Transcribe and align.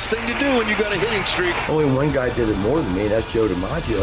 Best 0.00 0.12
thing 0.12 0.26
to 0.28 0.40
do 0.40 0.46
when 0.56 0.66
you 0.66 0.74
got 0.78 0.94
a 0.94 0.98
hitting 0.98 1.26
streak. 1.26 1.54
Only 1.68 1.84
one 1.84 2.10
guy 2.10 2.32
did 2.32 2.48
it 2.48 2.56
more 2.60 2.80
than 2.80 2.94
me. 2.94 3.06
That's 3.06 3.30
Joe 3.30 3.46
DiMaggio. 3.46 4.00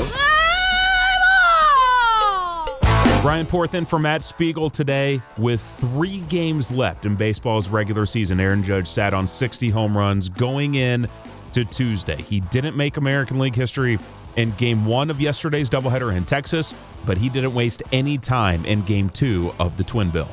Ryan 3.24 3.48
Porth 3.48 3.74
in 3.74 3.84
for 3.84 3.98
Matt 3.98 4.22
Spiegel 4.22 4.70
today. 4.70 5.20
With 5.40 5.60
three 5.80 6.20
games 6.30 6.70
left 6.70 7.08
in 7.08 7.16
baseball's 7.16 7.68
regular 7.70 8.06
season, 8.06 8.40
Aaron 8.40 8.64
Judge 8.64 8.88
sat 8.88 9.16
on 9.16 9.28
60 9.28 9.72
home 9.72 9.98
runs 9.98 10.30
going 10.30 10.76
in 10.76 11.10
to 11.54 11.66
Tuesday. 11.66 12.22
He 12.22 12.42
didn't 12.42 12.78
make 12.78 12.98
American 12.98 13.40
League 13.40 13.56
history 13.56 13.98
in 14.36 14.52
game 14.52 14.86
one 14.86 15.10
of 15.10 15.20
yesterday's 15.20 15.68
doubleheader 15.68 16.16
in 16.16 16.26
Texas, 16.26 16.76
but 17.08 17.18
he 17.18 17.28
didn't 17.28 17.56
waste 17.56 17.82
any 17.92 18.20
time 18.20 18.64
in 18.68 18.84
game 18.84 19.10
two 19.10 19.52
of 19.58 19.76
the 19.78 19.84
Twin 19.84 20.12
Bill. 20.12 20.30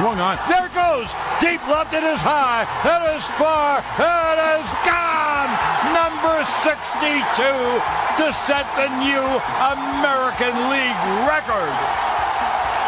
Swung 0.00 0.16
on. 0.16 0.40
There 0.48 0.64
it 0.64 0.72
goes. 0.72 1.12
Deep 1.44 1.60
left. 1.68 1.92
It 1.92 2.00
is 2.00 2.24
high. 2.24 2.64
It 2.88 3.02
is 3.12 3.20
far. 3.36 3.84
It 4.00 4.38
is 4.56 4.64
gone. 4.80 5.52
Number 5.92 6.40
62 6.64 7.20
to 7.36 8.26
set 8.32 8.64
the 8.80 8.88
new 8.96 9.20
American 9.60 10.56
League 10.72 11.02
record. 11.28 11.76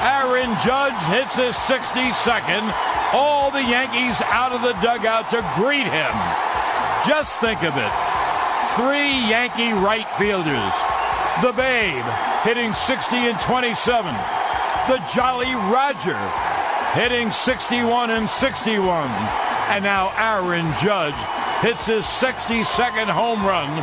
Aaron 0.09 0.57
Judge 0.65 0.97
hits 1.13 1.37
his 1.37 1.53
62nd. 1.69 2.65
All 3.13 3.53
the 3.53 3.61
Yankees 3.61 4.25
out 4.33 4.57
of 4.57 4.65
the 4.65 4.73
dugout 4.81 5.29
to 5.37 5.45
greet 5.53 5.85
him. 5.85 6.15
Just 7.05 7.37
think 7.45 7.61
of 7.61 7.77
it. 7.77 7.93
Three 8.81 9.13
Yankee 9.29 9.77
right 9.77 10.09
fielders. 10.17 10.73
The 11.45 11.53
Babe 11.53 12.09
hitting 12.41 12.73
60 12.73 13.17
and 13.29 13.39
27. 13.41 14.17
The 14.89 14.97
Jolly 15.13 15.53
Roger 15.69 16.17
hitting 16.93 17.31
61 17.31 18.11
and 18.11 18.29
61. 18.29 19.09
And 19.69 19.83
now 19.83 20.13
Aaron 20.17 20.71
Judge 20.83 21.15
hits 21.63 21.87
his 21.87 22.05
62nd 22.05 23.09
home 23.09 23.45
run, 23.47 23.77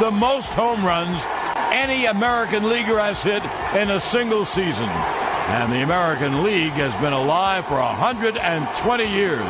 the 0.00 0.10
most 0.10 0.48
home 0.54 0.84
runs 0.84 1.22
any 1.70 2.06
American 2.06 2.68
leaguer 2.68 2.98
has 2.98 3.22
hit 3.22 3.42
in 3.80 3.90
a 3.90 4.00
single 4.00 4.44
season. 4.44 4.88
And 4.88 5.72
the 5.72 5.82
American 5.82 6.42
League 6.42 6.72
has 6.72 6.96
been 6.96 7.12
alive 7.12 7.66
for 7.66 7.76
120 7.76 9.04
years. 9.04 9.46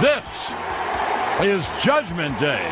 This 0.00 0.54
is 1.42 1.68
Judgment 1.82 2.38
Day. 2.38 2.70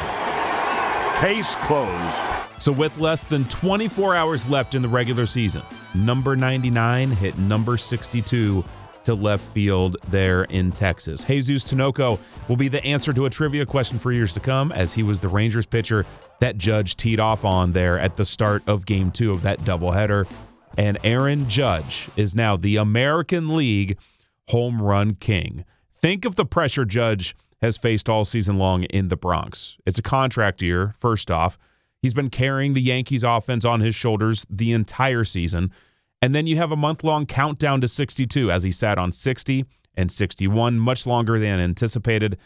Case 1.16 1.56
closed. 1.56 2.14
So, 2.60 2.72
with 2.72 2.96
less 2.98 3.24
than 3.24 3.44
24 3.46 4.14
hours 4.14 4.48
left 4.48 4.74
in 4.74 4.82
the 4.82 4.88
regular 4.88 5.26
season, 5.26 5.62
number 5.94 6.36
99 6.36 7.10
hit 7.10 7.38
number 7.38 7.76
62 7.76 8.64
to 9.08 9.14
left 9.14 9.42
field 9.54 9.96
there 10.10 10.44
in 10.44 10.70
Texas. 10.70 11.24
Jesus 11.24 11.64
Tinoco 11.64 12.18
will 12.46 12.56
be 12.56 12.68
the 12.68 12.84
answer 12.84 13.10
to 13.14 13.24
a 13.24 13.30
trivia 13.30 13.64
question 13.64 13.98
for 13.98 14.12
years 14.12 14.34
to 14.34 14.40
come, 14.40 14.70
as 14.70 14.92
he 14.92 15.02
was 15.02 15.18
the 15.18 15.30
Rangers 15.30 15.64
pitcher 15.64 16.04
that 16.40 16.58
Judge 16.58 16.94
teed 16.94 17.18
off 17.18 17.42
on 17.42 17.72
there 17.72 17.98
at 17.98 18.18
the 18.18 18.26
start 18.26 18.62
of 18.66 18.84
game 18.84 19.10
two 19.10 19.30
of 19.30 19.40
that 19.40 19.60
doubleheader. 19.60 20.28
And 20.76 20.98
Aaron 21.04 21.48
Judge 21.48 22.10
is 22.16 22.34
now 22.34 22.58
the 22.58 22.76
American 22.76 23.56
League 23.56 23.96
home 24.48 24.82
run 24.82 25.14
king. 25.14 25.64
Think 26.02 26.26
of 26.26 26.36
the 26.36 26.44
pressure 26.44 26.84
Judge 26.84 27.34
has 27.62 27.78
faced 27.78 28.10
all 28.10 28.26
season 28.26 28.58
long 28.58 28.82
in 28.84 29.08
the 29.08 29.16
Bronx. 29.16 29.78
It's 29.86 29.98
a 29.98 30.02
contract 30.02 30.60
year, 30.60 30.94
first 31.00 31.30
off. 31.30 31.56
He's 32.02 32.12
been 32.12 32.28
carrying 32.28 32.74
the 32.74 32.82
Yankees 32.82 33.24
offense 33.24 33.64
on 33.64 33.80
his 33.80 33.94
shoulders 33.94 34.44
the 34.50 34.72
entire 34.72 35.24
season. 35.24 35.72
And 36.20 36.34
then 36.34 36.46
you 36.46 36.56
have 36.56 36.72
a 36.72 36.76
month 36.76 37.04
long 37.04 37.26
countdown 37.26 37.80
to 37.80 37.88
62 37.88 38.50
as 38.50 38.62
he 38.62 38.72
sat 38.72 38.98
on 38.98 39.12
60 39.12 39.64
and 39.96 40.10
61, 40.10 40.78
much 40.78 41.06
longer 41.06 41.38
than 41.38 41.60
anticipated. 41.60 42.38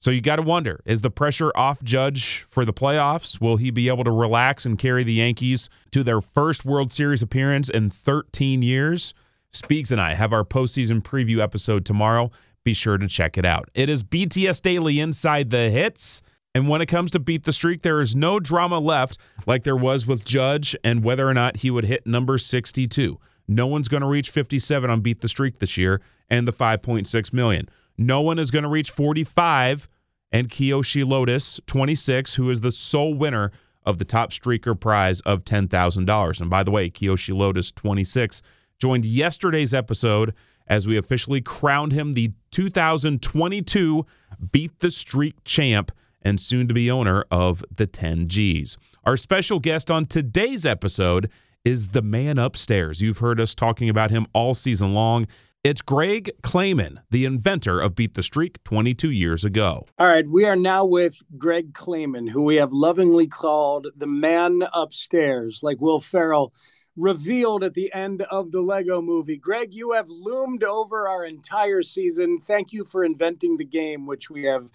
So 0.00 0.10
you 0.10 0.22
got 0.22 0.36
to 0.36 0.42
wonder 0.42 0.80
is 0.86 1.02
the 1.02 1.10
pressure 1.10 1.52
off 1.54 1.82
Judge 1.82 2.46
for 2.48 2.64
the 2.64 2.72
playoffs? 2.72 3.40
Will 3.40 3.56
he 3.56 3.70
be 3.70 3.88
able 3.88 4.04
to 4.04 4.10
relax 4.10 4.64
and 4.64 4.78
carry 4.78 5.04
the 5.04 5.12
Yankees 5.12 5.68
to 5.92 6.02
their 6.02 6.20
first 6.20 6.64
World 6.64 6.92
Series 6.92 7.22
appearance 7.22 7.68
in 7.68 7.90
13 7.90 8.62
years? 8.62 9.12
Speaks 9.52 9.90
and 9.90 10.00
I 10.00 10.14
have 10.14 10.32
our 10.32 10.44
postseason 10.44 11.02
preview 11.02 11.40
episode 11.40 11.84
tomorrow. 11.84 12.30
Be 12.64 12.72
sure 12.72 12.96
to 12.96 13.08
check 13.08 13.36
it 13.36 13.44
out. 13.44 13.68
It 13.74 13.90
is 13.90 14.02
BTS 14.02 14.62
Daily 14.62 15.00
Inside 15.00 15.50
the 15.50 15.70
Hits. 15.70 16.22
And 16.54 16.68
when 16.68 16.82
it 16.82 16.86
comes 16.86 17.12
to 17.12 17.20
beat 17.20 17.44
the 17.44 17.52
streak, 17.52 17.82
there 17.82 18.00
is 18.00 18.16
no 18.16 18.40
drama 18.40 18.78
left 18.78 19.18
like 19.46 19.62
there 19.62 19.76
was 19.76 20.06
with 20.06 20.24
Judge 20.24 20.74
and 20.82 21.04
whether 21.04 21.28
or 21.28 21.34
not 21.34 21.58
he 21.58 21.70
would 21.70 21.84
hit 21.84 22.06
number 22.06 22.38
62. 22.38 23.18
No 23.46 23.66
one's 23.66 23.88
going 23.88 24.00
to 24.02 24.06
reach 24.06 24.30
57 24.30 24.90
on 24.90 25.00
beat 25.00 25.20
the 25.20 25.28
streak 25.28 25.58
this 25.58 25.76
year 25.76 26.00
and 26.28 26.46
the 26.46 26.52
5.6 26.52 27.32
million. 27.32 27.68
No 27.98 28.20
one 28.20 28.38
is 28.38 28.50
going 28.50 28.62
to 28.62 28.68
reach 28.68 28.90
45 28.90 29.88
and 30.32 30.48
Kiyoshi 30.48 31.06
Lotus 31.06 31.60
26, 31.66 32.34
who 32.34 32.50
is 32.50 32.60
the 32.60 32.72
sole 32.72 33.14
winner 33.14 33.52
of 33.84 33.98
the 33.98 34.04
top 34.04 34.30
streaker 34.30 34.78
prize 34.78 35.20
of 35.20 35.44
$10,000. 35.44 36.40
And 36.40 36.50
by 36.50 36.62
the 36.62 36.70
way, 36.70 36.90
Kiyoshi 36.90 37.34
Lotus 37.34 37.72
26 37.72 38.42
joined 38.78 39.04
yesterday's 39.04 39.74
episode 39.74 40.34
as 40.66 40.86
we 40.86 40.96
officially 40.96 41.40
crowned 41.40 41.92
him 41.92 42.12
the 42.12 42.32
2022 42.52 44.06
Beat 44.52 44.78
the 44.78 44.90
Streak 44.90 45.42
champ 45.44 45.90
and 46.22 46.40
soon 46.40 46.68
to 46.68 46.74
be 46.74 46.90
owner 46.90 47.24
of 47.30 47.64
the 47.74 47.86
10Gs. 47.86 48.76
Our 49.04 49.16
special 49.16 49.58
guest 49.60 49.90
on 49.90 50.06
today's 50.06 50.66
episode 50.66 51.30
is 51.64 51.88
the 51.88 52.02
man 52.02 52.38
upstairs. 52.38 53.00
You've 53.00 53.18
heard 53.18 53.40
us 53.40 53.54
talking 53.54 53.88
about 53.88 54.10
him 54.10 54.26
all 54.34 54.54
season 54.54 54.94
long. 54.94 55.26
It's 55.62 55.82
Gregg 55.82 56.30
Klaymann, 56.42 57.02
the 57.10 57.26
inventor 57.26 57.80
of 57.80 57.94
Beat 57.94 58.14
the 58.14 58.22
Streak 58.22 58.62
22 58.64 59.10
years 59.10 59.44
ago. 59.44 59.84
All 59.98 60.06
right, 60.06 60.26
we 60.26 60.46
are 60.46 60.56
now 60.56 60.86
with 60.86 61.22
Gregg 61.36 61.74
Klaymann, 61.74 62.30
who 62.30 62.44
we 62.44 62.56
have 62.56 62.72
lovingly 62.72 63.26
called 63.26 63.88
the 63.94 64.06
man 64.06 64.62
upstairs, 64.72 65.60
like 65.62 65.78
Will 65.78 66.00
Ferrell 66.00 66.54
revealed 66.96 67.62
at 67.62 67.74
the 67.74 67.92
end 67.92 68.22
of 68.22 68.52
the 68.52 68.60
Lego 68.62 69.02
movie. 69.02 69.36
Gregg, 69.36 69.74
you 69.74 69.92
have 69.92 70.08
loomed 70.08 70.64
over 70.64 71.06
our 71.08 71.26
entire 71.26 71.82
season. 71.82 72.40
Thank 72.40 72.72
you 72.72 72.86
for 72.86 73.04
inventing 73.04 73.58
the 73.58 73.64
game, 73.64 74.06
which 74.06 74.30
we 74.30 74.44
have 74.44 74.68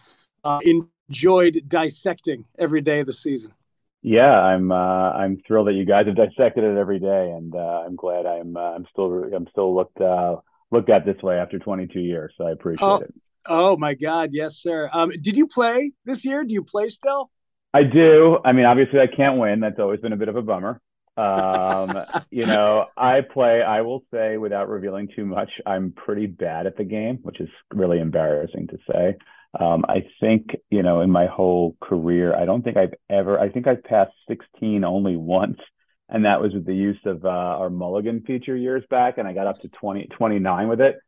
uh, 0.44 0.60
enjoyed 1.10 1.62
dissecting 1.68 2.46
every 2.58 2.82
day 2.82 3.00
of 3.00 3.06
the 3.06 3.14
season. 3.14 3.52
Yeah, 4.02 4.32
I'm 4.32 4.72
uh, 4.72 4.76
I'm 4.76 5.42
thrilled 5.48 5.68
that 5.68 5.74
you 5.74 5.86
guys 5.86 6.06
have 6.06 6.16
dissected 6.16 6.64
it 6.64 6.78
every 6.78 7.00
day, 7.00 7.32
and 7.36 7.56
uh, 7.56 7.84
I'm 7.86 7.96
glad 7.96 8.28
I'm 8.28 8.56
uh, 8.56 8.76
I'm 8.76 8.86
still 8.92 9.24
I'm 9.36 9.48
still 9.50 9.76
looked 9.76 10.00
uh, 10.00 10.36
looked 10.72 10.92
at 10.92 11.06
this 11.06 11.22
way 11.24 11.40
after 11.40 11.58
22 11.58 12.00
years. 12.00 12.32
So 12.38 12.46
I 12.46 12.52
appreciate 12.52 12.86
oh, 12.88 12.96
it. 12.98 13.14
Oh 13.48 13.78
my 13.78 13.96
God, 13.96 14.30
yes, 14.32 14.58
sir. 14.58 14.90
Um, 14.94 15.10
did 15.10 15.36
you 15.38 15.48
play 15.48 15.92
this 16.06 16.24
year? 16.24 16.44
Do 16.44 16.54
you 16.54 16.64
play 16.64 16.90
still? 16.90 17.32
I 17.74 17.84
do. 17.84 18.38
I 18.46 18.54
mean, 18.54 18.66
obviously, 18.66 19.00
I 19.00 19.08
can't 19.08 19.40
win. 19.40 19.60
That's 19.60 19.80
always 19.80 20.00
been 20.00 20.14
a 20.14 20.18
bit 20.18 20.30
of 20.30 20.36
a 20.36 20.42
bummer. 20.42 20.80
Um, 21.18 22.06
you 22.30 22.46
know, 22.46 22.86
I 22.96 23.22
play. 23.22 23.62
I 23.62 23.82
will 23.82 24.04
say, 24.14 24.38
without 24.38 24.70
revealing 24.70 25.10
too 25.16 25.26
much, 25.26 25.50
I'm 25.66 25.92
pretty 25.92 26.28
bad 26.28 26.68
at 26.68 26.78
the 26.78 26.84
game, 26.84 27.20
which 27.24 27.40
is 27.40 27.50
really 27.74 28.00
embarrassing 28.00 28.68
to 28.68 28.78
say. 28.92 29.16
Um, 29.58 29.86
I 29.88 30.06
think, 30.20 30.56
you 30.70 30.84
know, 30.84 31.02
in 31.02 31.10
my 31.10 31.28
whole 31.28 31.78
career, 31.82 32.36
I 32.36 32.46
don't 32.46 32.64
think 32.64 32.78
I've 32.78 32.94
ever, 33.10 33.40
I 33.40 33.50
think 33.50 33.68
I've 33.68 33.84
passed 33.84 34.14
16 34.28 34.84
only 34.84 35.16
once. 35.16 35.60
And 36.08 36.26
that 36.26 36.40
was 36.40 36.54
with 36.54 36.66
the 36.66 36.76
use 36.76 37.00
of 37.06 37.26
uh, 37.26 37.30
our 37.30 37.72
mulligan 37.72 38.22
feature 38.22 38.56
years 38.56 38.84
back. 38.90 39.18
And 39.18 39.28
I 39.28 39.34
got 39.34 39.48
up 39.48 39.62
to 39.62 39.70
20, 39.70 40.08
29 40.16 40.68
with 40.68 40.82
it. 40.82 41.00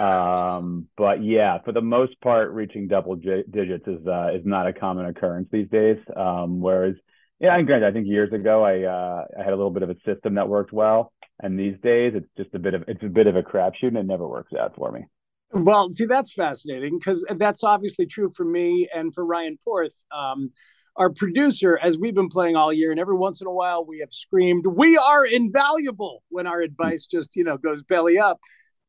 Um, 0.00 0.88
but 0.96 1.22
yeah, 1.22 1.58
for 1.64 1.72
the 1.72 1.80
most 1.80 2.20
part, 2.20 2.50
reaching 2.50 2.88
double 2.88 3.16
j- 3.16 3.44
digits 3.48 3.86
is, 3.86 4.04
uh, 4.06 4.30
is 4.34 4.44
not 4.44 4.66
a 4.66 4.72
common 4.72 5.06
occurrence 5.06 5.48
these 5.52 5.68
days. 5.68 5.98
Um, 6.16 6.60
whereas, 6.60 6.94
yeah, 7.38 7.56
and 7.56 7.66
granted, 7.66 7.86
I 7.86 7.92
think 7.92 8.08
years 8.08 8.32
ago, 8.32 8.64
I, 8.64 8.82
uh, 8.82 9.24
I 9.38 9.44
had 9.44 9.52
a 9.52 9.56
little 9.56 9.70
bit 9.70 9.84
of 9.84 9.90
a 9.90 9.96
system 10.04 10.34
that 10.34 10.48
worked 10.48 10.72
well. 10.72 11.12
And 11.42 11.58
these 11.58 11.76
days, 11.82 12.14
it's 12.16 12.28
just 12.36 12.54
a 12.54 12.58
bit 12.58 12.74
of, 12.74 12.84
it's 12.88 13.02
a 13.02 13.08
bit 13.08 13.26
of 13.28 13.36
a 13.36 13.42
crapshoot 13.42 13.88
and 13.88 13.98
it 13.98 14.06
never 14.06 14.26
works 14.26 14.52
out 14.52 14.74
for 14.74 14.90
me. 14.90 15.06
Well, 15.52 15.90
see, 15.90 16.04
that's 16.06 16.32
fascinating 16.32 16.98
because 16.98 17.26
that's 17.36 17.64
obviously 17.64 18.06
true 18.06 18.30
for 18.30 18.44
me 18.44 18.86
and 18.94 19.12
for 19.12 19.24
Ryan 19.24 19.58
Porth, 19.66 19.94
um, 20.12 20.52
our 20.94 21.10
producer, 21.10 21.76
as 21.82 21.98
we've 21.98 22.14
been 22.14 22.28
playing 22.28 22.54
all 22.54 22.72
year. 22.72 22.92
And 22.92 23.00
every 23.00 23.16
once 23.16 23.40
in 23.40 23.48
a 23.48 23.52
while, 23.52 23.84
we 23.84 23.98
have 23.98 24.12
screamed, 24.12 24.66
"We 24.66 24.96
are 24.96 25.26
invaluable!" 25.26 26.22
when 26.28 26.46
our 26.46 26.60
advice 26.60 27.06
just, 27.06 27.34
you 27.34 27.42
know, 27.42 27.56
goes 27.58 27.82
belly 27.82 28.16
up. 28.18 28.38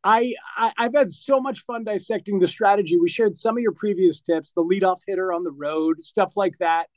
I, 0.04 0.34
I 0.58 0.74
have 0.78 0.94
had 0.96 1.12
so 1.12 1.40
much 1.40 1.62
fun 1.62 1.84
dissecting 1.84 2.40
the 2.40 2.48
strategy. 2.48 2.98
We 2.98 3.10
shared 3.10 3.36
some 3.36 3.58
of 3.58 3.62
your 3.62 3.72
previous 3.74 4.22
tips, 4.22 4.52
the 4.52 4.64
leadoff 4.64 5.00
hitter 5.08 5.32
on 5.34 5.44
the 5.44 5.52
road, 5.52 6.02
stuff 6.02 6.34
like 6.36 6.58
that. 6.60 6.90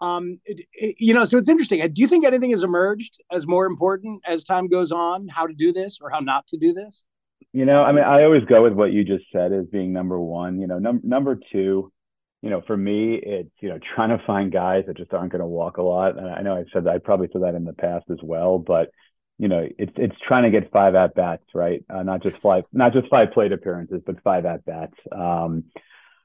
Um, 0.00 0.40
it, 0.44 0.66
it, 0.72 0.96
you 0.98 1.14
know, 1.14 1.24
so 1.24 1.38
it's 1.38 1.48
interesting. 1.48 1.80
Do 1.92 2.02
you 2.02 2.08
think 2.08 2.24
anything 2.24 2.50
has 2.50 2.64
emerged 2.64 3.18
as 3.32 3.46
more 3.46 3.66
important 3.66 4.22
as 4.26 4.44
time 4.44 4.68
goes 4.68 4.92
on? 4.92 5.28
How 5.28 5.46
to 5.46 5.54
do 5.54 5.72
this 5.72 5.98
or 6.00 6.10
how 6.10 6.20
not 6.20 6.46
to 6.48 6.56
do 6.56 6.72
this? 6.72 7.04
You 7.52 7.64
know, 7.64 7.82
I 7.82 7.92
mean, 7.92 8.04
I 8.04 8.24
always 8.24 8.44
go 8.44 8.62
with 8.62 8.72
what 8.72 8.92
you 8.92 9.04
just 9.04 9.24
said 9.32 9.52
as 9.52 9.66
being 9.66 9.92
number 9.92 10.18
one. 10.18 10.60
You 10.60 10.66
know, 10.66 10.78
num- 10.78 11.00
number 11.02 11.38
two, 11.52 11.92
you 12.42 12.50
know, 12.50 12.62
for 12.66 12.76
me, 12.76 13.14
it's 13.14 13.50
you 13.60 13.68
know 13.68 13.78
trying 13.94 14.16
to 14.16 14.24
find 14.26 14.52
guys 14.52 14.84
that 14.86 14.96
just 14.96 15.12
aren't 15.12 15.32
going 15.32 15.40
to 15.40 15.46
walk 15.46 15.76
a 15.76 15.82
lot. 15.82 16.18
And 16.18 16.28
I 16.28 16.42
know 16.42 16.56
I've 16.56 16.66
said 16.72 16.84
that 16.84 16.94
I 16.94 16.98
probably 16.98 17.28
said 17.32 17.42
that 17.42 17.54
in 17.54 17.64
the 17.64 17.72
past 17.72 18.06
as 18.10 18.18
well, 18.22 18.58
but 18.58 18.90
you 19.38 19.48
know, 19.48 19.66
it's 19.78 19.92
it's 19.96 20.14
trying 20.26 20.44
to 20.44 20.50
get 20.50 20.70
five 20.70 20.94
at 20.94 21.14
bats, 21.14 21.44
right? 21.54 21.84
Uh, 21.92 22.02
not 22.02 22.22
just 22.22 22.36
five, 22.38 22.64
not 22.72 22.92
just 22.92 23.08
five 23.08 23.32
plate 23.32 23.52
appearances, 23.52 24.00
but 24.06 24.22
five 24.22 24.44
at 24.46 24.64
bats. 24.64 24.94
Um, 25.10 25.64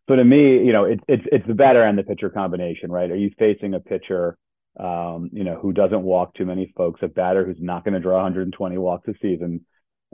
so 0.08 0.16
to 0.16 0.24
me, 0.24 0.64
you 0.64 0.72
know, 0.72 0.86
it's 0.86 1.04
it's 1.08 1.24
it's 1.32 1.48
the 1.48 1.54
batter 1.54 1.84
and 1.84 1.98
the 1.98 2.04
pitcher 2.04 2.30
combination, 2.30 2.92
right? 2.92 3.10
Are 3.10 3.16
you 3.16 3.32
facing 3.40 3.74
a 3.74 3.80
pitcher, 3.80 4.38
um, 4.80 5.30
you 5.34 5.44
know, 5.44 5.56
who 5.60 5.74
doesn't 5.74 6.04
walk 6.04 6.36
too 6.36 6.46
many 6.46 6.72
folks, 6.78 7.02
a 7.02 7.08
batter 7.08 7.46
who's 7.46 7.58
not 7.60 7.84
going 7.84 7.96
to 7.96 8.00
draw 8.00 8.16
120 8.16 8.78
walks 8.78 9.08
a 9.08 9.14
season, 9.22 9.66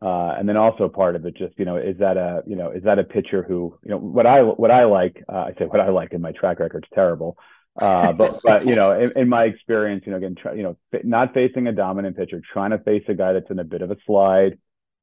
uh, 0.02 0.36
and 0.38 0.50
then 0.50 0.58
also 0.58 0.90
part 0.90 1.16
of 1.16 1.26
it, 1.26 1.36
just 1.36 1.58
you 1.58 1.66
know, 1.66 1.78
is 1.78 1.98
that 2.00 2.18
a 2.18 2.44
you 2.48 2.56
know, 2.56 2.72
is 2.72 2.84
that 2.84 3.00
a 3.00 3.04
pitcher 3.04 3.44
who 3.44 3.78
you 3.84 3.92
know 3.92 3.98
what 3.98 4.26
I 4.26 4.42
what 4.42 4.72
I 4.72 4.86
like? 4.86 5.24
Uh, 5.32 5.46
I 5.50 5.54
say 5.58 5.66
what 5.66 5.80
I 5.80 5.90
like, 5.90 6.14
and 6.14 6.22
my 6.22 6.32
track 6.32 6.60
record's 6.60 6.88
terrible. 6.94 7.38
Uh, 7.80 8.14
but 8.14 8.42
but 8.44 8.66
you 8.66 8.76
know, 8.76 8.92
in, 9.00 9.12
in, 9.16 9.30
my 9.30 9.44
experience, 9.44 10.04
you 10.06 10.12
know, 10.12 10.18
again, 10.18 10.36
try, 10.36 10.54
you 10.54 10.64
know, 10.64 10.78
not 11.04 11.34
facing 11.34 11.68
a 11.68 11.72
dominant 11.72 12.18
pitcher, 12.18 12.42
trying 12.52 12.72
to 12.72 12.80
face 12.80 13.04
a 13.08 13.14
guy 13.14 13.34
that's 13.34 13.50
in 13.52 13.60
a 13.60 13.64
bit 13.64 13.82
of 13.82 13.92
a 13.92 13.98
slide, 14.06 14.58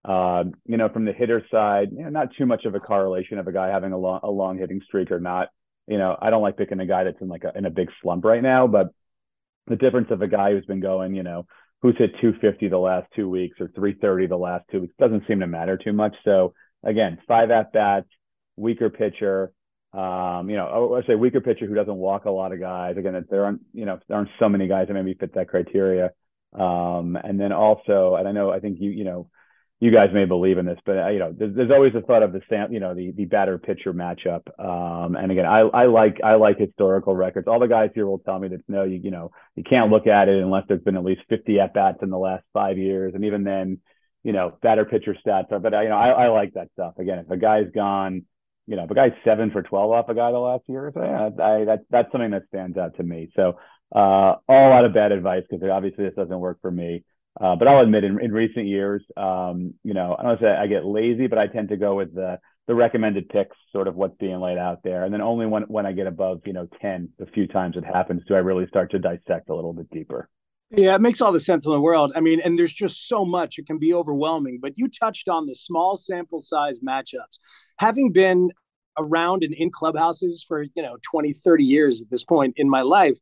um, 0.04 0.54
you 0.66 0.76
know, 0.76 0.88
from 0.88 1.04
the 1.04 1.12
hitter 1.12 1.44
side, 1.50 1.90
you 1.92 2.02
know, 2.02 2.08
not 2.08 2.28
too 2.36 2.46
much 2.46 2.64
of 2.64 2.74
a 2.74 2.80
correlation 2.80 3.38
of 3.38 3.46
a 3.46 3.52
guy 3.52 3.68
having 3.68 3.92
a 3.92 3.98
long, 3.98 4.20
a 4.22 4.30
long 4.30 4.58
hitting 4.58 4.80
streak 4.86 5.10
or 5.10 5.20
not. 5.20 5.48
You 5.86 5.98
know, 5.98 6.16
I 6.20 6.30
don't 6.30 6.42
like 6.42 6.56
picking 6.56 6.80
a 6.80 6.86
guy 6.86 7.04
that's 7.04 7.20
in 7.20 7.28
like 7.28 7.44
a, 7.44 7.56
in 7.56 7.64
a 7.64 7.70
big 7.70 7.90
slump 8.00 8.24
right 8.24 8.42
now, 8.42 8.66
but 8.66 8.88
the 9.66 9.76
difference 9.76 10.10
of 10.10 10.22
a 10.22 10.28
guy 10.28 10.52
who's 10.52 10.64
been 10.64 10.80
going, 10.80 11.14
you 11.14 11.22
know, 11.22 11.46
who's 11.82 11.96
hit 11.98 12.12
250 12.20 12.68
the 12.68 12.78
last 12.78 13.08
two 13.16 13.28
weeks 13.28 13.60
or 13.60 13.68
330 13.68 14.26
the 14.26 14.36
last 14.36 14.64
two 14.70 14.80
weeks 14.80 14.94
doesn't 14.98 15.24
seem 15.26 15.40
to 15.40 15.46
matter 15.46 15.78
too 15.78 15.92
much. 15.92 16.14
So 16.24 16.54
again, 16.84 17.18
five 17.26 17.50
at 17.50 17.72
bats, 17.72 18.08
weaker 18.56 18.90
pitcher. 18.90 19.52
Um, 19.92 20.48
you 20.48 20.56
know, 20.56 20.94
I 21.02 21.06
say 21.06 21.14
weaker 21.14 21.40
pitcher 21.40 21.66
who 21.66 21.74
doesn't 21.74 21.96
walk 21.96 22.26
a 22.26 22.30
lot 22.30 22.52
of 22.52 22.60
guys. 22.60 22.96
Again, 22.96 23.24
there 23.30 23.44
aren't, 23.44 23.62
you 23.72 23.86
know, 23.86 23.98
there 24.08 24.18
aren't 24.18 24.30
so 24.38 24.48
many 24.48 24.68
guys 24.68 24.88
that 24.88 24.94
maybe 24.94 25.14
fit 25.14 25.34
that 25.34 25.48
criteria. 25.48 26.10
Um, 26.52 27.16
and 27.22 27.40
then 27.40 27.52
also, 27.52 28.16
and 28.16 28.28
I 28.28 28.32
know, 28.32 28.50
I 28.50 28.60
think 28.60 28.78
you, 28.80 28.90
you 28.90 29.04
know, 29.04 29.28
you 29.80 29.90
guys 29.90 30.10
may 30.12 30.26
believe 30.26 30.58
in 30.58 30.66
this, 30.66 30.78
but 30.84 30.98
uh, 30.98 31.08
you 31.08 31.18
know, 31.18 31.34
there's, 31.36 31.56
there's, 31.56 31.70
always 31.70 31.94
the 31.94 32.02
thought 32.02 32.22
of 32.22 32.34
the 32.34 32.42
stamp, 32.44 32.70
you 32.70 32.80
know, 32.80 32.94
the 32.94 33.12
the 33.12 33.24
batter 33.24 33.56
pitcher 33.56 33.94
matchup. 33.94 34.42
Um, 34.58 35.16
and 35.16 35.32
again, 35.32 35.46
I, 35.46 35.60
I 35.60 35.86
like 35.86 36.20
I 36.22 36.34
like 36.34 36.58
historical 36.58 37.16
records. 37.16 37.48
All 37.48 37.58
the 37.58 37.66
guys 37.66 37.88
here 37.94 38.06
will 38.06 38.18
tell 38.18 38.38
me 38.38 38.48
that 38.48 38.60
no, 38.68 38.84
you 38.84 39.00
you 39.02 39.10
know, 39.10 39.30
you 39.56 39.64
can't 39.64 39.90
look 39.90 40.06
at 40.06 40.28
it 40.28 40.42
unless 40.42 40.64
there's 40.68 40.82
been 40.82 40.98
at 40.98 41.04
least 41.04 41.22
50 41.30 41.58
at 41.60 41.72
bats 41.72 41.98
in 42.02 42.10
the 42.10 42.18
last 42.18 42.44
five 42.52 42.76
years, 42.76 43.14
and 43.14 43.24
even 43.24 43.42
then, 43.42 43.78
you 44.22 44.34
know, 44.34 44.58
batter 44.60 44.84
pitcher 44.84 45.16
stats 45.26 45.50
are. 45.50 45.58
But 45.58 45.72
uh, 45.72 45.80
you 45.80 45.88
know, 45.88 45.96
I, 45.96 46.26
I 46.26 46.28
like 46.28 46.52
that 46.54 46.68
stuff. 46.74 46.98
Again, 46.98 47.20
if 47.20 47.30
a 47.30 47.38
guy's 47.38 47.70
gone, 47.74 48.26
you 48.66 48.76
know, 48.76 48.84
if 48.84 48.90
a 48.90 48.94
guy's 48.94 49.12
seven 49.24 49.50
for 49.50 49.62
12 49.62 49.90
off 49.92 50.08
a 50.10 50.14
guy 50.14 50.30
the 50.30 50.38
last 50.38 50.64
year, 50.68 50.92
so 50.92 51.02
yeah, 51.02 51.42
I, 51.42 51.64
that 51.64 51.78
that's 51.88 52.12
something 52.12 52.32
that 52.32 52.48
stands 52.48 52.76
out 52.76 52.98
to 52.98 53.02
me. 53.02 53.30
So 53.34 53.54
uh, 53.94 54.34
all 54.46 54.72
out 54.74 54.84
of 54.84 54.92
bad 54.92 55.12
advice 55.12 55.44
because 55.48 55.66
obviously 55.70 56.04
this 56.04 56.14
doesn't 56.16 56.38
work 56.38 56.58
for 56.60 56.70
me. 56.70 57.02
Uh, 57.40 57.56
but 57.56 57.66
I'll 57.66 57.80
admit, 57.80 58.04
in, 58.04 58.20
in 58.20 58.32
recent 58.32 58.66
years, 58.66 59.02
um, 59.16 59.72
you 59.82 59.94
know, 59.94 60.14
I 60.18 60.22
don't 60.22 60.40
say 60.40 60.46
I 60.46 60.66
get 60.66 60.84
lazy, 60.84 61.26
but 61.26 61.38
I 61.38 61.46
tend 61.46 61.70
to 61.70 61.76
go 61.76 61.94
with 61.94 62.14
the 62.14 62.38
the 62.66 62.74
recommended 62.74 63.28
picks, 63.30 63.56
sort 63.72 63.88
of 63.88 63.96
what's 63.96 64.16
being 64.20 64.38
laid 64.40 64.58
out 64.58 64.80
there, 64.84 65.04
and 65.04 65.12
then 65.12 65.22
only 65.22 65.46
when 65.46 65.62
when 65.62 65.86
I 65.86 65.92
get 65.92 66.06
above, 66.06 66.42
you 66.44 66.52
know, 66.52 66.68
ten, 66.80 67.08
a 67.20 67.26
few 67.26 67.46
times 67.46 67.76
it 67.76 67.84
happens, 67.84 68.22
do 68.28 68.34
I 68.34 68.38
really 68.38 68.66
start 68.68 68.90
to 68.90 68.98
dissect 68.98 69.48
a 69.48 69.54
little 69.54 69.72
bit 69.72 69.90
deeper. 69.90 70.28
Yeah, 70.70 70.94
it 70.94 71.00
makes 71.00 71.20
all 71.20 71.32
the 71.32 71.40
sense 71.40 71.66
in 71.66 71.72
the 71.72 71.80
world. 71.80 72.12
I 72.14 72.20
mean, 72.20 72.40
and 72.40 72.58
there's 72.58 72.74
just 72.74 73.08
so 73.08 73.24
much; 73.24 73.58
it 73.58 73.66
can 73.66 73.78
be 73.78 73.94
overwhelming. 73.94 74.58
But 74.60 74.74
you 74.76 74.88
touched 74.88 75.28
on 75.28 75.46
the 75.46 75.54
small 75.54 75.96
sample 75.96 76.40
size 76.40 76.80
matchups. 76.80 77.38
Having 77.78 78.12
been 78.12 78.50
around 78.98 79.42
and 79.42 79.54
in 79.54 79.70
clubhouses 79.70 80.44
for 80.46 80.62
you 80.62 80.82
know 80.82 80.96
20 81.10 81.32
30 81.32 81.64
years 81.64 82.02
at 82.02 82.10
this 82.10 82.24
point 82.24 82.54
in 82.56 82.68
my 82.68 82.82
life 82.82 83.18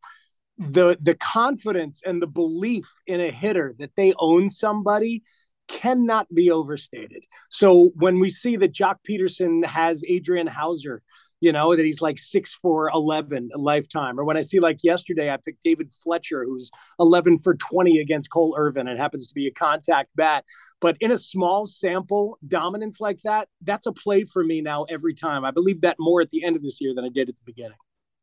the 0.58 0.98
the 1.00 1.14
confidence 1.14 2.02
and 2.04 2.20
the 2.20 2.26
belief 2.26 2.92
in 3.06 3.20
a 3.20 3.30
hitter 3.30 3.74
that 3.78 3.92
they 3.96 4.12
own 4.18 4.50
somebody 4.50 5.22
cannot 5.68 6.32
be 6.34 6.50
overstated. 6.50 7.22
So 7.50 7.92
when 7.94 8.18
we 8.18 8.30
see 8.30 8.56
that 8.56 8.72
Joc 8.72 8.96
Pederson 9.08 9.64
has 9.66 10.02
Adrian 10.08 10.46
Houser, 10.46 11.02
you 11.40 11.52
know, 11.52 11.76
that 11.76 11.84
he's 11.84 12.00
like 12.00 12.18
six 12.18 12.54
for 12.54 12.90
11 12.92 13.50
a 13.54 13.58
lifetime. 13.58 14.18
Or 14.18 14.24
when 14.24 14.36
I 14.36 14.40
see 14.40 14.58
like 14.58 14.82
yesterday, 14.82 15.30
I 15.30 15.36
picked 15.36 15.62
David 15.62 15.92
Fletcher, 15.92 16.44
who's 16.44 16.70
11 16.98 17.38
for 17.38 17.54
20 17.54 17.98
against 18.00 18.30
Cole 18.30 18.54
Irvin 18.58 18.88
and 18.88 18.98
happens 18.98 19.28
to 19.28 19.34
be 19.34 19.46
a 19.46 19.52
contact 19.52 20.08
bat. 20.16 20.44
But 20.80 20.96
in 21.00 21.12
a 21.12 21.18
small 21.18 21.66
sample 21.66 22.38
dominance 22.48 23.00
like 23.00 23.20
that, 23.22 23.48
that's 23.62 23.86
a 23.86 23.92
play 23.92 24.24
for 24.24 24.42
me 24.42 24.62
now 24.62 24.84
every 24.84 25.14
time. 25.14 25.44
I 25.44 25.52
believe 25.52 25.82
that 25.82 25.96
more 26.00 26.20
at 26.20 26.30
the 26.30 26.44
end 26.44 26.56
of 26.56 26.62
this 26.62 26.80
year 26.80 26.94
than 26.94 27.04
I 27.04 27.10
did 27.10 27.28
at 27.28 27.36
the 27.36 27.42
beginning. 27.44 27.76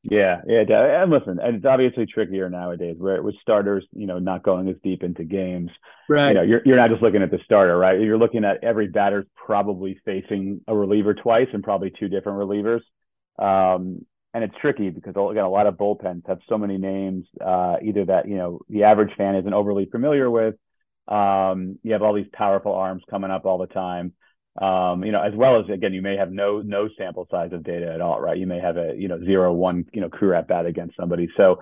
Yeah, 0.07 0.41
yeah, 0.47 1.01
and 1.01 1.09
listen, 1.09 1.39
and 1.41 1.55
it's 1.55 1.65
obviously 1.65 2.05
trickier 2.05 2.47
nowadays, 2.47 2.95
where 2.99 3.21
with 3.23 3.35
starters, 3.41 3.83
you 3.91 4.05
know, 4.05 4.19
not 4.19 4.43
going 4.43 4.69
as 4.69 4.75
deep 4.83 5.01
into 5.01 5.23
games. 5.23 5.71
Right. 6.07 6.29
You 6.29 6.33
know, 6.35 6.41
you're 6.43 6.61
you're 6.63 6.75
not 6.77 6.89
just 6.89 7.01
looking 7.01 7.23
at 7.23 7.31
the 7.31 7.39
starter, 7.43 7.75
right? 7.75 7.99
You're 7.99 8.19
looking 8.19 8.45
at 8.45 8.63
every 8.63 8.87
batter's 8.87 9.25
probably 9.35 9.99
facing 10.05 10.61
a 10.67 10.75
reliever 10.75 11.15
twice 11.15 11.47
and 11.53 11.63
probably 11.63 11.91
two 11.99 12.07
different 12.07 12.37
relievers. 12.37 12.81
Um, 13.39 14.05
and 14.35 14.43
it's 14.43 14.53
tricky 14.61 14.91
because 14.91 15.15
again, 15.15 15.43
a 15.43 15.49
lot 15.49 15.65
of 15.65 15.75
bullpens 15.75 16.27
have 16.27 16.39
so 16.47 16.57
many 16.59 16.77
names, 16.77 17.25
uh, 17.43 17.77
either 17.81 18.05
that 18.05 18.27
you 18.27 18.35
know 18.35 18.59
the 18.69 18.83
average 18.83 19.15
fan 19.17 19.35
isn't 19.35 19.53
overly 19.53 19.87
familiar 19.91 20.29
with. 20.29 20.53
Um, 21.07 21.79
you 21.81 21.93
have 21.93 22.03
all 22.03 22.13
these 22.13 22.29
powerful 22.31 22.73
arms 22.73 23.01
coming 23.09 23.31
up 23.31 23.45
all 23.45 23.57
the 23.57 23.67
time 23.67 24.13
um, 24.61 25.03
you 25.03 25.11
know, 25.11 25.21
as 25.21 25.33
well 25.35 25.59
as 25.59 25.69
again, 25.69 25.93
you 25.93 26.01
may 26.01 26.15
have 26.15 26.31
no 26.31 26.61
no 26.61 26.87
sample 26.97 27.27
size 27.29 27.51
of 27.51 27.63
data 27.63 27.91
at 27.91 28.01
all, 28.01 28.21
right? 28.21 28.37
You 28.37 28.47
may 28.47 28.59
have 28.59 28.77
a 28.77 28.93
you 28.95 29.07
know 29.07 29.19
zero 29.23 29.51
one 29.53 29.85
you 29.91 30.01
know 30.01 30.09
career 30.09 30.33
at 30.33 30.47
bat 30.47 30.65
against 30.65 30.95
somebody, 30.95 31.27
so 31.35 31.59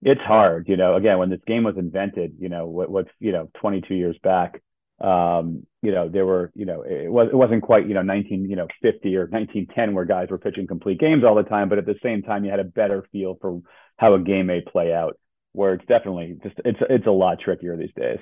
it's 0.00 0.20
hard. 0.22 0.66
You 0.68 0.76
know, 0.76 0.96
again, 0.96 1.18
when 1.18 1.30
this 1.30 1.40
game 1.46 1.64
was 1.64 1.76
invented, 1.76 2.36
you 2.38 2.48
know, 2.48 2.66
what 2.66 2.90
what's 2.90 3.10
you 3.20 3.32
know 3.32 3.50
22 3.60 3.94
years 3.94 4.16
back, 4.22 4.62
um, 5.00 5.66
you 5.82 5.92
know, 5.92 6.08
there 6.08 6.24
were 6.24 6.50
you 6.54 6.64
know 6.64 6.82
it 6.82 7.10
was 7.12 7.28
it 7.30 7.36
wasn't 7.36 7.62
quite 7.62 7.86
you 7.86 7.94
know 7.94 8.02
19 8.02 8.48
you 8.48 8.56
know 8.56 8.66
50 8.80 9.14
or 9.16 9.26
1910 9.26 9.94
where 9.94 10.06
guys 10.06 10.28
were 10.30 10.38
pitching 10.38 10.66
complete 10.66 11.00
games 11.00 11.24
all 11.24 11.34
the 11.34 11.42
time, 11.42 11.68
but 11.68 11.78
at 11.78 11.86
the 11.86 11.98
same 12.02 12.22
time, 12.22 12.44
you 12.44 12.50
had 12.50 12.60
a 12.60 12.64
better 12.64 13.04
feel 13.12 13.36
for 13.42 13.60
how 13.98 14.14
a 14.14 14.18
game 14.18 14.46
may 14.46 14.60
play 14.60 14.92
out. 14.92 15.18
Where 15.52 15.74
it's 15.74 15.84
definitely 15.84 16.38
just 16.42 16.56
it's 16.64 16.78
it's 16.88 17.06
a 17.06 17.10
lot 17.10 17.40
trickier 17.40 17.76
these 17.76 17.92
days. 17.94 18.20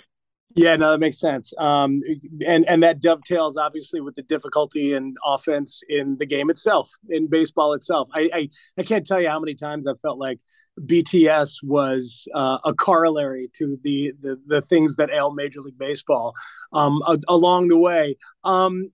Yeah, 0.56 0.74
no, 0.74 0.90
that 0.90 0.98
makes 0.98 1.20
sense. 1.20 1.52
Um, 1.58 2.02
and 2.44 2.68
and 2.68 2.82
that 2.82 3.00
dovetails 3.00 3.56
obviously 3.56 4.00
with 4.00 4.16
the 4.16 4.22
difficulty 4.22 4.94
in 4.94 5.14
offense 5.24 5.82
in 5.88 6.16
the 6.18 6.26
game 6.26 6.50
itself, 6.50 6.90
in 7.08 7.28
baseball 7.28 7.72
itself. 7.74 8.08
I 8.12 8.30
I, 8.34 8.48
I 8.76 8.82
can't 8.82 9.06
tell 9.06 9.20
you 9.20 9.28
how 9.28 9.38
many 9.38 9.54
times 9.54 9.86
I 9.86 9.94
felt 10.02 10.18
like 10.18 10.40
BTS 10.80 11.62
was 11.62 12.26
uh, 12.34 12.58
a 12.64 12.74
corollary 12.74 13.48
to 13.58 13.78
the, 13.84 14.12
the 14.20 14.40
the 14.46 14.62
things 14.62 14.96
that 14.96 15.10
ail 15.10 15.32
Major 15.32 15.60
League 15.60 15.78
Baseball 15.78 16.34
um, 16.72 17.00
a, 17.06 17.16
along 17.28 17.68
the 17.68 17.78
way. 17.78 18.16
Um, 18.42 18.90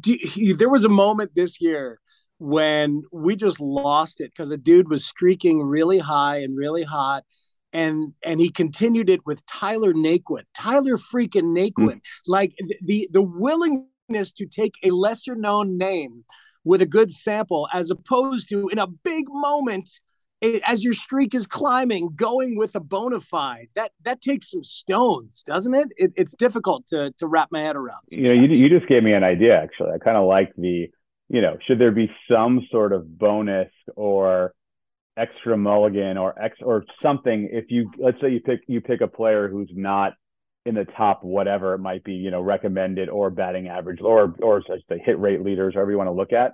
do, 0.00 0.16
he, 0.22 0.52
there 0.52 0.68
was 0.68 0.84
a 0.84 0.88
moment 0.88 1.34
this 1.34 1.60
year 1.60 1.98
when 2.38 3.02
we 3.12 3.36
just 3.36 3.60
lost 3.60 4.20
it 4.20 4.30
because 4.34 4.50
a 4.50 4.56
dude 4.56 4.88
was 4.88 5.04
streaking 5.04 5.62
really 5.62 5.98
high 5.98 6.38
and 6.42 6.56
really 6.56 6.82
hot 6.82 7.24
and 7.72 8.12
and 8.24 8.40
he 8.40 8.50
continued 8.50 9.08
it 9.08 9.24
with 9.26 9.44
Tyler 9.46 9.92
Naquin. 9.92 10.44
Tyler 10.54 10.96
freaking 10.96 11.56
Naquin. 11.56 11.96
Mm. 11.96 12.00
Like 12.26 12.54
the 12.82 13.08
the 13.12 13.22
willingness 13.22 14.30
to 14.36 14.46
take 14.46 14.74
a 14.82 14.90
lesser 14.90 15.34
known 15.34 15.78
name 15.78 16.24
with 16.64 16.82
a 16.82 16.86
good 16.86 17.10
sample 17.10 17.68
as 17.72 17.90
opposed 17.90 18.48
to 18.50 18.68
in 18.68 18.78
a 18.78 18.86
big 18.86 19.24
moment 19.28 19.88
as 20.66 20.82
your 20.82 20.92
streak 20.92 21.34
is 21.34 21.46
climbing 21.46 22.10
going 22.16 22.56
with 22.56 22.74
a 22.74 22.80
bona 22.80 23.20
fide 23.20 23.68
that 23.74 23.92
that 24.04 24.20
takes 24.20 24.50
some 24.50 24.64
stones 24.64 25.42
doesn't 25.46 25.74
it, 25.74 25.88
it 25.96 26.12
it's 26.16 26.34
difficult 26.34 26.86
to 26.86 27.12
to 27.18 27.26
wrap 27.26 27.48
my 27.50 27.60
head 27.60 27.76
around 27.76 28.00
sometimes. 28.08 28.30
you 28.30 28.36
know 28.36 28.42
you, 28.42 28.62
you 28.62 28.68
just 28.68 28.88
gave 28.88 29.02
me 29.02 29.12
an 29.12 29.22
idea 29.22 29.56
actually 29.56 29.90
i 29.92 29.98
kind 29.98 30.16
of 30.16 30.26
like 30.26 30.52
the 30.56 30.88
you 31.28 31.40
know 31.40 31.56
should 31.66 31.78
there 31.78 31.92
be 31.92 32.10
some 32.30 32.66
sort 32.70 32.92
of 32.92 33.18
bonus 33.18 33.70
or 33.96 34.52
extra 35.16 35.56
mulligan 35.56 36.16
or 36.16 36.40
X 36.42 36.58
or 36.62 36.84
something 37.02 37.48
if 37.52 37.66
you 37.68 37.90
let's 37.98 38.20
say 38.20 38.30
you 38.30 38.40
pick 38.40 38.60
you 38.66 38.80
pick 38.80 39.00
a 39.00 39.06
player 39.06 39.48
who's 39.48 39.70
not 39.74 40.14
in 40.64 40.74
the 40.74 40.86
top 40.96 41.22
whatever 41.22 41.74
it 41.74 41.78
might 41.78 42.02
be 42.04 42.14
you 42.14 42.30
know 42.30 42.40
recommended 42.40 43.08
or 43.08 43.30
batting 43.30 43.68
average 43.68 44.00
or 44.00 44.34
or 44.40 44.62
such 44.66 44.80
the 44.88 44.98
hit 44.98 45.18
rate 45.18 45.42
leaders 45.42 45.74
however 45.74 45.90
you 45.90 45.98
want 45.98 46.08
to 46.08 46.12
look 46.12 46.32
at. 46.32 46.52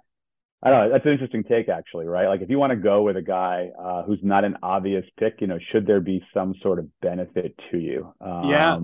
I 0.60 0.70
don't 0.70 0.84
know 0.84 0.92
that's 0.92 1.06
an 1.06 1.12
interesting 1.12 1.44
take 1.44 1.68
actually 1.68 2.06
right? 2.06 2.26
Like 2.26 2.40
if 2.40 2.50
you 2.50 2.58
want 2.58 2.72
to 2.72 2.76
go 2.76 3.02
with 3.02 3.16
a 3.16 3.22
guy 3.22 3.70
uh, 3.80 4.02
who's 4.02 4.20
not 4.22 4.44
an 4.44 4.56
obvious 4.62 5.04
pick 5.18 5.40
you 5.40 5.46
know 5.46 5.58
should 5.70 5.86
there 5.86 6.00
be 6.00 6.24
some 6.34 6.54
sort 6.62 6.80
of 6.80 6.88
benefit 7.00 7.54
to 7.70 7.78
you? 7.78 8.12
Um, 8.20 8.48
yeah 8.48 8.78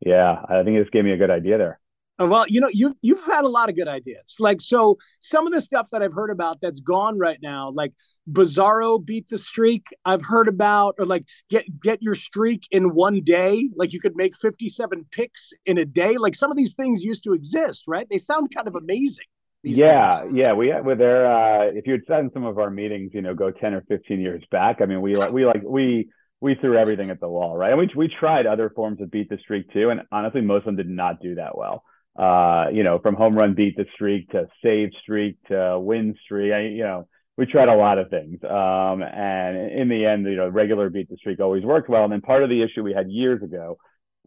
yeah 0.00 0.42
I 0.48 0.62
think 0.62 0.78
this 0.78 0.90
gave 0.90 1.04
me 1.04 1.12
a 1.12 1.18
good 1.18 1.30
idea 1.30 1.58
there 1.58 1.80
Well, 2.28 2.46
you 2.48 2.60
know, 2.60 2.68
you've 2.72 2.94
you've 3.02 3.22
had 3.24 3.44
a 3.44 3.48
lot 3.48 3.68
of 3.68 3.76
good 3.76 3.88
ideas. 3.88 4.36
Like 4.38 4.60
so, 4.60 4.98
some 5.20 5.46
of 5.46 5.52
the 5.52 5.60
stuff 5.60 5.88
that 5.92 6.02
I've 6.02 6.12
heard 6.12 6.30
about 6.30 6.58
that's 6.60 6.80
gone 6.80 7.18
right 7.18 7.38
now, 7.42 7.70
like 7.70 7.92
Bizarro 8.30 9.04
beat 9.04 9.28
the 9.28 9.38
streak. 9.38 9.86
I've 10.04 10.22
heard 10.22 10.48
about, 10.48 10.96
or 10.98 11.06
like 11.06 11.24
get 11.50 11.64
get 11.80 12.02
your 12.02 12.14
streak 12.14 12.66
in 12.70 12.94
one 12.94 13.22
day. 13.22 13.68
Like 13.74 13.92
you 13.92 14.00
could 14.00 14.16
make 14.16 14.36
fifty 14.36 14.68
seven 14.68 15.06
picks 15.10 15.52
in 15.66 15.78
a 15.78 15.84
day. 15.84 16.16
Like 16.16 16.34
some 16.34 16.50
of 16.50 16.56
these 16.56 16.74
things 16.74 17.02
used 17.02 17.24
to 17.24 17.32
exist, 17.32 17.84
right? 17.86 18.06
They 18.08 18.18
sound 18.18 18.54
kind 18.54 18.68
of 18.68 18.74
amazing. 18.74 19.24
Yeah, 19.62 20.22
things. 20.22 20.34
yeah. 20.34 20.52
We 20.52 20.72
were 20.72 20.96
there. 20.96 21.32
Uh, 21.32 21.70
if 21.72 21.86
you 21.86 21.92
had 21.92 22.02
said 22.06 22.20
in 22.20 22.30
some 22.32 22.44
of 22.44 22.58
our 22.58 22.70
meetings, 22.70 23.12
you 23.14 23.22
know, 23.22 23.34
go 23.34 23.50
ten 23.50 23.74
or 23.74 23.82
fifteen 23.82 24.20
years 24.20 24.42
back. 24.50 24.80
I 24.80 24.86
mean, 24.86 25.00
we 25.00 25.16
like 25.16 25.32
we 25.32 25.46
like 25.46 25.62
we 25.64 26.10
we 26.40 26.56
threw 26.56 26.76
everything 26.76 27.10
at 27.10 27.20
the 27.20 27.28
wall, 27.28 27.56
right? 27.56 27.70
And 27.70 27.78
we 27.78 27.88
we 27.96 28.08
tried 28.08 28.46
other 28.46 28.70
forms 28.70 29.00
of 29.00 29.10
beat 29.10 29.28
the 29.28 29.38
streak 29.38 29.72
too, 29.72 29.90
and 29.90 30.02
honestly, 30.10 30.40
most 30.40 30.60
of 30.60 30.64
them 30.66 30.76
did 30.76 30.88
not 30.88 31.22
do 31.22 31.36
that 31.36 31.56
well 31.56 31.84
uh, 32.16 32.66
you 32.72 32.82
know, 32.82 32.98
from 32.98 33.14
home 33.14 33.32
run 33.32 33.54
beat 33.54 33.76
the 33.76 33.86
streak 33.94 34.30
to 34.30 34.46
save 34.62 34.90
streak 35.02 35.36
to 35.48 35.78
win 35.80 36.14
streak. 36.24 36.52
I, 36.52 36.60
you 36.62 36.82
know, 36.82 37.08
we 37.38 37.46
tried 37.46 37.68
a 37.68 37.76
lot 37.76 37.98
of 37.98 38.10
things. 38.10 38.38
Um, 38.44 39.02
and 39.02 39.72
in 39.72 39.88
the 39.88 40.04
end, 40.04 40.26
you 40.26 40.36
know, 40.36 40.48
regular 40.48 40.90
beat 40.90 41.08
the 41.08 41.16
streak 41.16 41.40
always 41.40 41.64
worked 41.64 41.88
well. 41.88 42.04
And 42.04 42.12
then 42.12 42.20
part 42.20 42.42
of 42.42 42.50
the 42.50 42.62
issue 42.62 42.82
we 42.82 42.92
had 42.92 43.10
years 43.10 43.42
ago, 43.42 43.78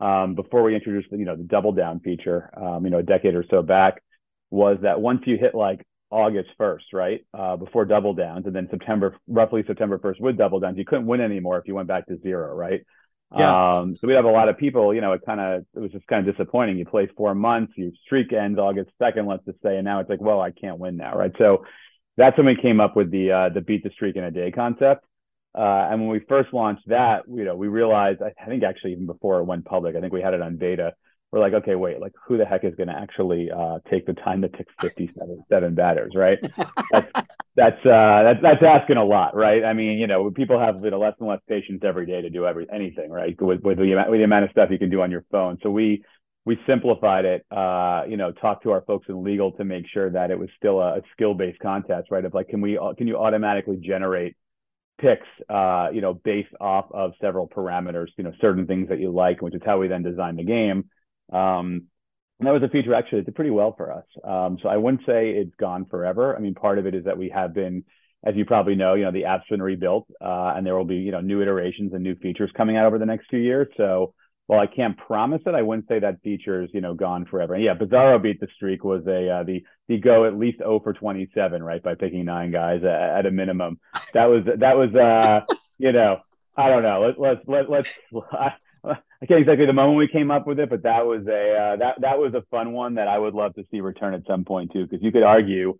um, 0.02 0.36
before 0.36 0.64
we 0.64 0.76
introduced, 0.76 1.08
you 1.12 1.26
know, 1.26 1.36
the 1.36 1.44
double 1.44 1.72
down 1.72 2.00
feature, 2.00 2.50
um, 2.58 2.84
you 2.84 2.92
know, 2.92 3.00
a 3.00 3.04
decade 3.04 3.36
or 3.36 3.46
so 3.50 3.62
back, 3.62 4.02
was 4.50 4.78
that 4.82 5.00
once 5.00 5.22
you 5.26 5.38
hit 5.38 5.54
like 5.56 5.86
August 6.10 6.50
1st, 6.60 6.94
right, 6.94 7.26
uh, 7.34 7.56
before 7.56 7.86
double 7.86 8.14
downs, 8.14 8.46
and 8.46 8.56
then 8.56 8.68
September, 8.70 9.16
roughly 9.28 9.64
September 9.66 9.98
1st 10.00 10.20
with 10.20 10.38
double 10.38 10.60
downs, 10.60 10.78
you 10.78 10.86
couldn't 10.86 11.08
win 11.08 11.22
anymore 11.22 11.58
if 11.60 11.68
you 11.68 11.76
went 11.76 11.88
back 11.88 12.06
to 12.08 12.18
zero, 12.22 12.54
right? 12.56 12.82
Yeah. 13.38 13.74
Um, 13.80 13.98
so 13.98 14.08
we 14.08 14.14
have 14.14 14.26
a 14.26 14.32
lot 14.32 14.50
of 14.50 14.58
people, 14.58 14.94
you 14.94 15.02
know, 15.02 15.14
it 15.14 15.22
kind 15.26 15.40
of, 15.40 15.66
it 15.76 15.80
was 15.80 15.92
just 15.92 16.08
kind 16.08 16.28
of 16.28 16.36
disappointing. 16.36 16.78
You 16.78 16.86
play 16.86 17.08
four 17.18 17.36
months, 17.36 17.74
your 17.76 17.92
streak 18.06 18.32
ends 18.32 18.58
August 18.58 18.92
2nd, 19.02 19.28
let's 19.28 19.46
just 19.46 19.62
say, 19.62 19.76
and 19.76 19.86
now 19.86 20.00
it's 20.00 20.10
like, 20.10 20.22
well, 20.22 20.40
I 20.40 20.52
can't 20.52 20.80
win 20.80 20.96
now, 20.96 21.16
right? 21.16 21.34
So 21.38 21.66
that's 22.18 22.38
when 22.38 22.48
we 22.48 22.56
came 22.56 22.80
up 22.80 22.96
with 22.96 23.12
the, 23.12 23.32
uh, 23.32 23.50
the 23.50 23.62
beat 23.62 23.84
the 23.84 23.90
streak 23.90 24.16
in 24.16 24.24
a 24.24 24.32
day 24.32 24.52
concept. 24.52 25.06
Uh, 25.54 25.88
and 25.90 26.02
when 26.02 26.10
we 26.10 26.20
first 26.28 26.54
launched 26.54 26.88
that, 26.88 27.24
you 27.28 27.46
know, 27.46 27.56
we 27.56 27.68
realized, 27.68 28.22
I 28.22 28.46
think 28.46 28.64
actually 28.64 28.94
even 28.94 29.06
before 29.06 29.40
it 29.40 29.46
went 29.46 29.66
public, 29.66 29.96
I 29.96 30.02
think 30.02 30.12
we 30.14 30.22
had 30.22 30.34
it 30.34 30.42
on 30.42 30.58
beta. 30.58 30.94
We're 31.36 31.42
like, 31.42 31.54
okay, 31.54 31.76
wait, 31.76 32.00
like 32.00 32.14
who 32.26 32.38
the 32.38 32.46
heck 32.46 32.64
is 32.64 32.74
going 32.76 32.88
to 32.88 32.96
actually 32.96 33.52
uh, 33.52 33.80
take 33.92 34.06
the 34.06 34.14
time 34.14 34.42
to 34.44 34.48
pick 34.48 34.68
57 34.80 35.44
seven 35.50 35.76
batters, 35.76 36.14
right? 36.16 36.40
That's, 36.94 37.12
that's 37.58 37.86
uh 37.86 38.24
that's 38.24 38.42
that's 38.42 38.64
asking 38.64 38.96
a 38.96 39.04
lot, 39.04 39.36
right? 39.36 39.66
I 39.66 39.74
mean, 39.74 39.98
you 39.98 40.08
know, 40.08 40.32
people 40.32 40.58
have 40.58 40.82
you 40.82 40.92
know, 40.92 41.00
less 41.00 41.16
and 41.20 41.28
less 41.28 41.42
patience 41.50 41.82
every 41.84 42.06
day 42.06 42.22
to 42.22 42.30
do 42.30 42.46
every 42.46 42.68
anything, 42.74 43.12
right? 43.12 43.36
With 43.38 43.60
with 43.64 43.80
the, 43.80 44.06
with 44.08 44.20
the 44.22 44.24
amount 44.24 44.46
of 44.46 44.52
stuff 44.52 44.70
you 44.72 44.80
can 44.80 44.90
do 44.90 45.02
on 45.02 45.12
your 45.12 45.26
phone. 45.30 45.58
So 45.62 45.70
we 45.72 46.06
we 46.46 46.58
simplified 46.66 47.26
it, 47.26 47.46
uh, 47.52 48.04
you 48.08 48.16
know, 48.16 48.32
talked 48.32 48.64
to 48.64 48.72
our 48.72 48.84
folks 48.88 49.08
in 49.10 49.22
legal 49.22 49.52
to 49.54 49.66
make 49.66 49.88
sure 49.94 50.10
that 50.12 50.32
it 50.32 50.40
was 50.40 50.48
still 50.56 50.80
a, 50.80 51.00
a 51.00 51.02
skill-based 51.12 51.60
contest, 51.60 52.12
right? 52.12 52.24
Of 52.24 52.34
like, 52.34 52.48
can 52.48 52.62
we 52.62 52.80
can 52.98 53.08
you 53.08 53.18
automatically 53.18 53.76
generate 53.76 54.38
picks, 55.02 55.28
uh, 55.50 55.90
you 55.92 56.00
know, 56.00 56.14
based 56.14 56.54
off 56.62 56.86
of 56.92 57.12
several 57.20 57.50
parameters, 57.50 58.08
you 58.16 58.24
know, 58.24 58.32
certain 58.40 58.66
things 58.68 58.88
that 58.88 59.02
you 59.02 59.12
like, 59.12 59.42
which 59.42 59.54
is 59.54 59.62
how 59.66 59.80
we 59.80 59.90
then 59.90 60.02
designed 60.02 60.40
the 60.40 60.44
game. 60.46 60.86
Um, 61.32 61.88
and 62.40 62.48
that 62.48 62.52
was 62.52 62.64
a 62.64 62.70
feature 62.70 62.94
actually 62.94 63.20
that 63.20 63.26
did 63.26 63.36
pretty 63.36 63.52
well 63.52 63.74
for 63.78 63.92
us. 63.92 64.06
Um, 64.24 64.58
so 64.62 64.68
I 64.68 64.78
wouldn't 64.78 65.06
say 65.06 65.32
it's 65.32 65.56
gone 65.56 65.86
forever. 65.86 66.36
I 66.36 66.40
mean, 66.40 66.54
part 66.54 66.80
of 66.80 66.86
it 66.86 66.94
is 66.94 67.06
that 67.06 67.18
we 67.18 67.30
have 67.30 67.54
been, 67.54 67.84
as 68.26 68.36
you 68.36 68.46
probably 68.46 68.76
know, 68.76 68.96
you 68.96 69.06
know, 69.06 69.12
the 69.12 69.26
app's 69.26 69.48
been 69.50 69.62
rebuilt, 69.62 70.08
uh, 70.20 70.54
and 70.56 70.66
there 70.66 70.76
will 70.76 70.86
be, 70.86 70.98
you 70.98 71.12
know, 71.12 71.22
new 71.22 71.42
iterations 71.42 71.94
and 71.94 72.04
new 72.04 72.16
features 72.16 72.52
coming 72.56 72.76
out 72.76 72.88
over 72.88 73.00
the 73.00 73.06
next 73.06 73.30
few 73.30 73.40
years. 73.40 73.68
So 73.78 74.14
while 74.48 74.60
I 74.60 74.68
can't 74.68 74.98
promise 74.98 75.42
it, 75.46 75.56
I 75.56 75.62
wouldn't 75.62 75.88
say 75.88 76.00
that 76.00 76.22
feature 76.24 76.64
is, 76.64 76.70
you 76.74 76.82
know, 76.82 76.94
gone 76.94 77.26
forever. 77.26 77.56
And 77.56 77.64
yeah, 77.64 77.74
Bizarro 77.74 78.22
beat 78.22 78.40
the 78.40 78.48
streak 78.56 78.84
was 78.84 79.04
a 79.08 79.30
uh, 79.30 79.44
the 79.44 79.64
the 79.88 79.98
go 79.98 80.26
at 80.26 80.38
least 80.38 80.60
0 80.60 80.82
for 80.84 80.94
27, 80.94 81.64
right, 81.64 81.82
by 81.82 81.96
picking 81.96 82.26
nine 82.26 82.52
guys 82.52 82.84
at, 82.84 83.20
at 83.20 83.26
a 83.26 83.32
minimum. 83.32 83.80
That 84.14 84.26
was 84.26 84.44
that 84.46 84.78
was 84.78 84.94
uh, 84.94 85.56
you 85.78 85.94
know, 85.94 86.18
I 86.56 86.70
don't 86.70 86.84
know. 86.84 87.14
Let, 87.18 87.20
let's 87.20 87.48
let, 87.48 87.70
let's 87.70 88.00
I 89.26 89.28
can't 89.28 89.42
exactly 89.42 89.66
the 89.66 89.74
moment 89.74 89.98
we 89.98 90.08
came 90.08 90.30
up 90.30 90.46
with 90.46 90.60
it, 90.60 90.70
but 90.70 90.84
that 90.84 91.04
was 91.08 91.26
a 91.26 91.58
uh, 91.58 91.76
that 91.78 92.02
that 92.02 92.20
was 92.20 92.36
a 92.36 92.44
fun 92.52 92.74
one 92.74 92.96
that 92.96 93.08
I 93.08 93.18
would 93.18 93.34
love 93.34 93.56
to 93.56 93.64
see 93.72 93.82
return 93.82 94.14
at 94.14 94.22
some 94.28 94.46
point 94.46 94.72
too, 94.72 94.86
because 94.86 95.04
you 95.04 95.12
could 95.12 95.24
argue, 95.24 95.80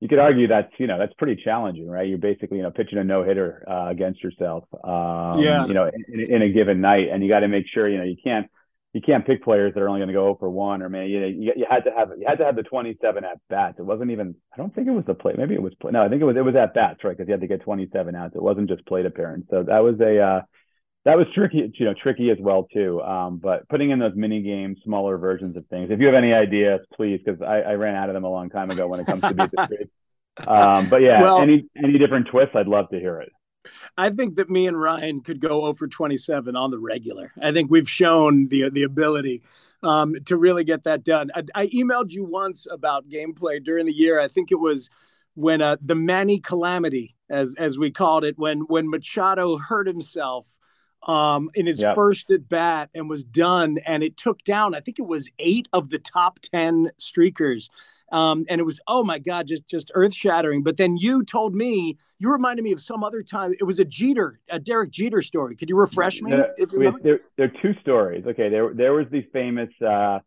you 0.00 0.08
could 0.08 0.18
argue 0.18 0.48
that's 0.48 0.72
you 0.78 0.86
know 0.86 0.98
that's 0.98 1.12
pretty 1.18 1.42
challenging, 1.44 1.90
right? 1.90 2.08
You're 2.08 2.16
basically 2.16 2.56
you 2.56 2.62
know 2.62 2.70
pitching 2.70 2.96
a 2.96 3.04
no 3.04 3.22
hitter 3.22 3.64
uh, 3.68 3.88
against 3.90 4.24
yourself, 4.24 4.64
um, 4.82 5.42
yeah. 5.42 5.66
You 5.66 5.74
know, 5.74 5.90
in, 6.08 6.20
in, 6.20 6.42
a 6.42 6.48
given 6.48 6.80
night, 6.80 7.08
and 7.12 7.22
you 7.22 7.28
got 7.28 7.40
to 7.40 7.48
make 7.48 7.66
sure 7.70 7.86
you 7.86 7.98
know 7.98 8.04
you 8.04 8.16
can't 8.24 8.48
you 8.94 9.02
can't 9.02 9.26
pick 9.26 9.44
players 9.44 9.74
that 9.74 9.82
are 9.82 9.88
only 9.88 10.00
going 10.00 10.08
to 10.08 10.14
go 10.14 10.34
for 10.40 10.48
one, 10.48 10.80
or 10.80 10.88
man, 10.88 11.06
you 11.08 11.20
know, 11.20 11.26
you, 11.26 11.52
you 11.56 11.66
had 11.68 11.84
to 11.84 11.90
have 11.94 12.08
you 12.16 12.24
had 12.26 12.38
to 12.38 12.46
have 12.46 12.56
the 12.56 12.62
27 12.62 13.24
at 13.24 13.40
bats. 13.50 13.78
It 13.78 13.84
wasn't 13.84 14.10
even 14.10 14.36
I 14.54 14.56
don't 14.56 14.74
think 14.74 14.88
it 14.88 14.92
was 14.92 15.04
the 15.06 15.12
play. 15.12 15.34
Maybe 15.36 15.54
it 15.54 15.62
was 15.62 15.74
play. 15.74 15.90
No, 15.90 16.02
I 16.02 16.08
think 16.08 16.22
it 16.22 16.24
was 16.24 16.36
it 16.38 16.44
was 16.46 16.56
at 16.56 16.72
bats, 16.72 17.04
right? 17.04 17.14
Because 17.14 17.28
you 17.28 17.32
had 17.32 17.42
to 17.42 17.46
get 17.46 17.60
27 17.60 18.14
outs. 18.16 18.34
It 18.34 18.42
wasn't 18.42 18.70
just 18.70 18.86
plate 18.86 19.04
appearance. 19.04 19.44
So 19.50 19.64
that 19.64 19.80
was 19.80 20.00
a 20.00 20.18
uh, 20.18 20.40
that 21.04 21.16
was 21.16 21.26
tricky, 21.34 21.72
you 21.74 21.84
know, 21.86 21.94
tricky 21.94 22.30
as 22.30 22.38
well 22.40 22.66
too. 22.72 23.00
Um, 23.02 23.38
but 23.38 23.68
putting 23.68 23.90
in 23.90 23.98
those 23.98 24.12
mini 24.14 24.42
games, 24.42 24.78
smaller 24.84 25.16
versions 25.16 25.56
of 25.56 25.66
things. 25.68 25.90
If 25.90 26.00
you 26.00 26.06
have 26.06 26.14
any 26.14 26.32
ideas, 26.32 26.80
please, 26.94 27.20
because 27.24 27.40
I, 27.40 27.60
I, 27.60 27.74
ran 27.74 27.94
out 27.94 28.10
of 28.10 28.14
them 28.14 28.24
a 28.24 28.28
long 28.28 28.50
time 28.50 28.70
ago 28.70 28.86
when 28.86 29.00
it 29.00 29.06
comes 29.06 29.22
to 29.22 29.34
beat 29.34 29.50
the 29.50 29.64
streak. 29.64 29.88
Um, 30.46 30.88
but 30.88 31.02
yeah, 31.02 31.20
well, 31.20 31.40
any 31.40 31.66
any 31.76 31.98
different 31.98 32.28
twists, 32.28 32.54
I'd 32.54 32.68
love 32.68 32.88
to 32.90 32.98
hear 32.98 33.20
it. 33.20 33.30
I 33.96 34.10
think 34.10 34.36
that 34.36 34.48
me 34.48 34.66
and 34.66 34.80
Ryan 34.80 35.20
could 35.20 35.40
go 35.40 35.64
over 35.64 35.86
27 35.86 36.56
on 36.56 36.70
the 36.70 36.78
regular. 36.78 37.32
I 37.42 37.52
think 37.52 37.70
we've 37.70 37.88
shown 37.88 38.48
the 38.48 38.70
the 38.70 38.84
ability 38.84 39.42
um, 39.82 40.14
to 40.26 40.36
really 40.36 40.64
get 40.64 40.84
that 40.84 41.04
done. 41.04 41.30
I, 41.34 41.42
I, 41.54 41.66
emailed 41.68 42.10
you 42.10 42.24
once 42.24 42.66
about 42.70 43.08
gameplay 43.08 43.62
during 43.62 43.86
the 43.86 43.92
year. 43.92 44.20
I 44.20 44.28
think 44.28 44.50
it 44.52 44.60
was 44.60 44.90
when 45.34 45.62
uh, 45.62 45.76
the 45.82 45.94
Manny 45.94 46.38
calamity, 46.38 47.16
as 47.28 47.54
as 47.58 47.76
we 47.78 47.90
called 47.90 48.24
it, 48.24 48.38
when 48.38 48.60
when 48.60 48.88
Machado 48.88 49.58
hurt 49.58 49.86
himself 49.86 50.46
um, 51.04 51.50
in 51.54 51.66
his 51.66 51.80
yep. 51.80 51.94
first 51.94 52.30
at 52.30 52.48
bat 52.48 52.90
and 52.94 53.08
was 53.08 53.24
done. 53.24 53.78
And 53.86 54.02
it 54.02 54.16
took 54.16 54.42
down, 54.44 54.74
I 54.74 54.80
think 54.80 54.98
it 54.98 55.06
was 55.06 55.30
eight 55.38 55.68
of 55.72 55.88
the 55.88 55.98
top 55.98 56.40
10 56.40 56.90
streakers. 56.98 57.68
Um, 58.12 58.44
and 58.48 58.60
it 58.60 58.64
was, 58.64 58.80
oh 58.86 59.04
my 59.04 59.18
God, 59.18 59.46
just, 59.46 59.66
just 59.66 59.90
earth 59.94 60.12
shattering. 60.12 60.62
But 60.62 60.76
then 60.76 60.96
you 60.96 61.24
told 61.24 61.54
me, 61.54 61.96
you 62.18 62.30
reminded 62.30 62.62
me 62.62 62.72
of 62.72 62.82
some 62.82 63.04
other 63.04 63.22
time. 63.22 63.54
It 63.58 63.64
was 63.64 63.78
a 63.78 63.84
Jeter, 63.84 64.40
a 64.50 64.58
Derek 64.58 64.90
Jeter 64.90 65.22
story. 65.22 65.56
Could 65.56 65.68
you 65.68 65.76
refresh 65.76 66.20
me? 66.20 66.32
if 66.58 66.72
you 66.72 66.92
there, 67.02 67.20
there 67.36 67.46
are 67.46 67.62
two 67.62 67.74
stories. 67.80 68.24
Okay. 68.26 68.48
There, 68.48 68.74
there 68.74 68.92
was 68.92 69.06
the 69.10 69.22
famous, 69.32 69.70
uh, 69.80 70.18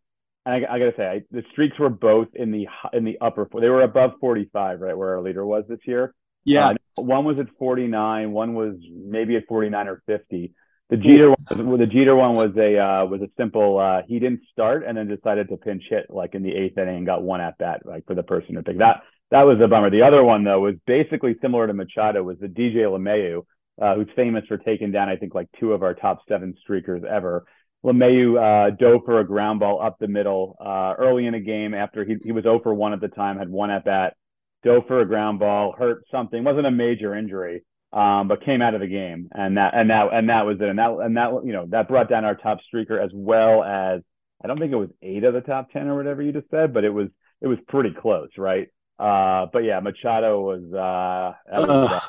and 0.46 0.66
I, 0.66 0.76
I, 0.76 0.80
gotta 0.80 0.94
say, 0.98 1.08
I, 1.08 1.22
the 1.32 1.44
streaks 1.52 1.78
were 1.80 1.90
both 1.90 2.28
in 2.34 2.52
the 2.52 2.68
in 2.92 3.06
the 3.06 3.18
upper. 3.22 3.48
They 3.54 3.70
were 3.70 3.84
above 3.84 4.14
45, 4.20 4.82
right, 4.82 4.98
where 4.98 5.16
our 5.16 5.22
leader 5.22 5.46
was 5.46 5.64
this 5.70 5.80
year. 5.86 6.14
Yeah. 6.44 6.70
Uh, 6.98 7.02
one 7.02 7.26
was 7.26 7.40
at 7.40 7.48
49. 7.58 8.32
One 8.32 8.54
was 8.54 8.76
maybe 8.92 9.36
at 9.36 9.48
49 9.48 9.88
or 9.88 10.04
50. 10.06 10.54
The 10.90 10.98
Jeter 10.98 11.30
one, 11.30 11.80
the 11.80 11.88
Jeter 11.88 12.16
one 12.16 12.36
was 12.36 12.56
a 12.58 12.78
uh, 12.78 13.06
was 13.06 13.22
a 13.22 13.30
simple. 13.38 13.80
Uh, 13.80 14.02
he 14.08 14.20
didn't 14.20 14.42
start 14.52 14.84
and 14.86 14.98
then 14.98 15.08
decided 15.08 15.50
to 15.50 15.58
pinch 15.58 15.84
hit 15.90 16.08
like 16.10 16.36
in 16.36 16.44
the 16.44 16.54
eighth 16.54 16.78
inning 16.78 16.98
and 16.98 17.06
got 17.06 17.24
one 17.24 17.42
at 17.42 17.58
bat 17.58 17.82
like 17.86 18.06
for 18.06 18.16
the 18.16 18.24
person 18.24 18.56
to 18.56 18.64
pick. 18.64 18.78
That 18.78 19.02
that 19.32 19.44
was 19.44 19.60
a 19.64 19.68
bummer. 19.68 19.90
The 19.90 20.04
other 20.04 20.24
one 20.24 20.44
though 20.44 20.60
was 20.60 20.76
basically 20.86 21.36
similar 21.42 21.68
to 21.68 21.74
Machado. 21.74 22.22
Was 22.22 22.38
the 22.40 22.48
DJ 22.48 22.84
LeMahieu, 22.84 23.46
uh, 23.82 23.96
who's 23.96 24.10
famous 24.16 24.44
for 24.48 24.58
taking 24.58 24.92
down 24.92 25.10
I 25.10 25.16
think 25.16 25.34
like 25.34 25.48
two 25.60 25.74
of 25.74 25.84
our 25.84 25.94
top 25.94 26.20
seven 26.28 26.54
streakers 26.68 27.04
ever. 27.06 27.46
LeMahieu 27.86 28.38
uh, 28.38 28.76
dove 28.76 29.02
for 29.06 29.20
a 29.20 29.26
ground 29.26 29.62
ball 29.62 29.82
up 29.82 29.98
the 30.00 30.08
middle 30.08 30.56
uh, 30.64 30.94
early 30.98 31.26
in 31.26 31.34
a 31.34 31.40
game 31.40 31.74
after 31.74 32.06
he, 32.06 32.16
he 32.24 32.32
was 32.32 32.44
0 32.44 32.62
for 32.64 32.74
1 32.74 32.94
at 32.94 33.02
the 33.02 33.10
time, 33.10 33.38
had 33.38 33.50
one 33.50 33.70
at 33.70 33.84
bat, 33.84 34.16
dove 34.64 34.84
for 34.88 35.02
a 35.02 35.06
ground 35.06 35.40
ball, 35.40 35.76
hurt 35.78 36.06
something, 36.10 36.46
wasn't 36.46 36.66
a 36.66 36.72
major 36.72 37.14
injury 37.14 37.64
um, 37.94 38.28
but 38.28 38.44
came 38.44 38.62
out 38.62 38.74
of 38.74 38.82
the 38.82 38.88
game, 38.88 39.30
and 39.32 39.58
that 39.58 39.76
and 39.76 39.90
that 39.92 40.12
and 40.12 40.30
that 40.30 40.46
was 40.46 40.58
it, 40.60 40.68
and 40.68 40.80
that 40.80 40.92
and 40.92 41.16
that 41.16 41.32
you 41.46 41.54
know 41.54 41.68
that 41.70 41.88
brought 41.88 42.10
down 42.10 42.26
our 42.26 42.36
top 42.36 42.58
streaker 42.74 43.04
as 43.04 43.12
well 43.14 43.64
as 43.64 44.02
I 44.44 44.48
don't 44.48 44.58
think 44.58 44.72
it 44.72 44.78
was 44.78 44.90
eight 45.02 45.24
of 45.24 45.34
the 45.34 45.42
top 45.42 45.72
ten 45.72 45.88
or 45.88 45.96
whatever 45.96 46.22
you 46.22 46.32
just 46.32 46.50
said, 46.50 46.74
but 46.74 46.84
it 46.84 46.90
was 46.90 47.10
it 47.42 47.48
was 47.48 47.60
pretty 47.68 47.92
close, 47.92 48.30
right? 48.38 48.68
Uh, 48.98 49.48
but 49.52 49.60
yeah, 49.60 49.80
Machado 49.80 50.42
was, 50.42 50.64
uh, 50.74 51.34
was 51.60 51.92
uh, 51.92 52.00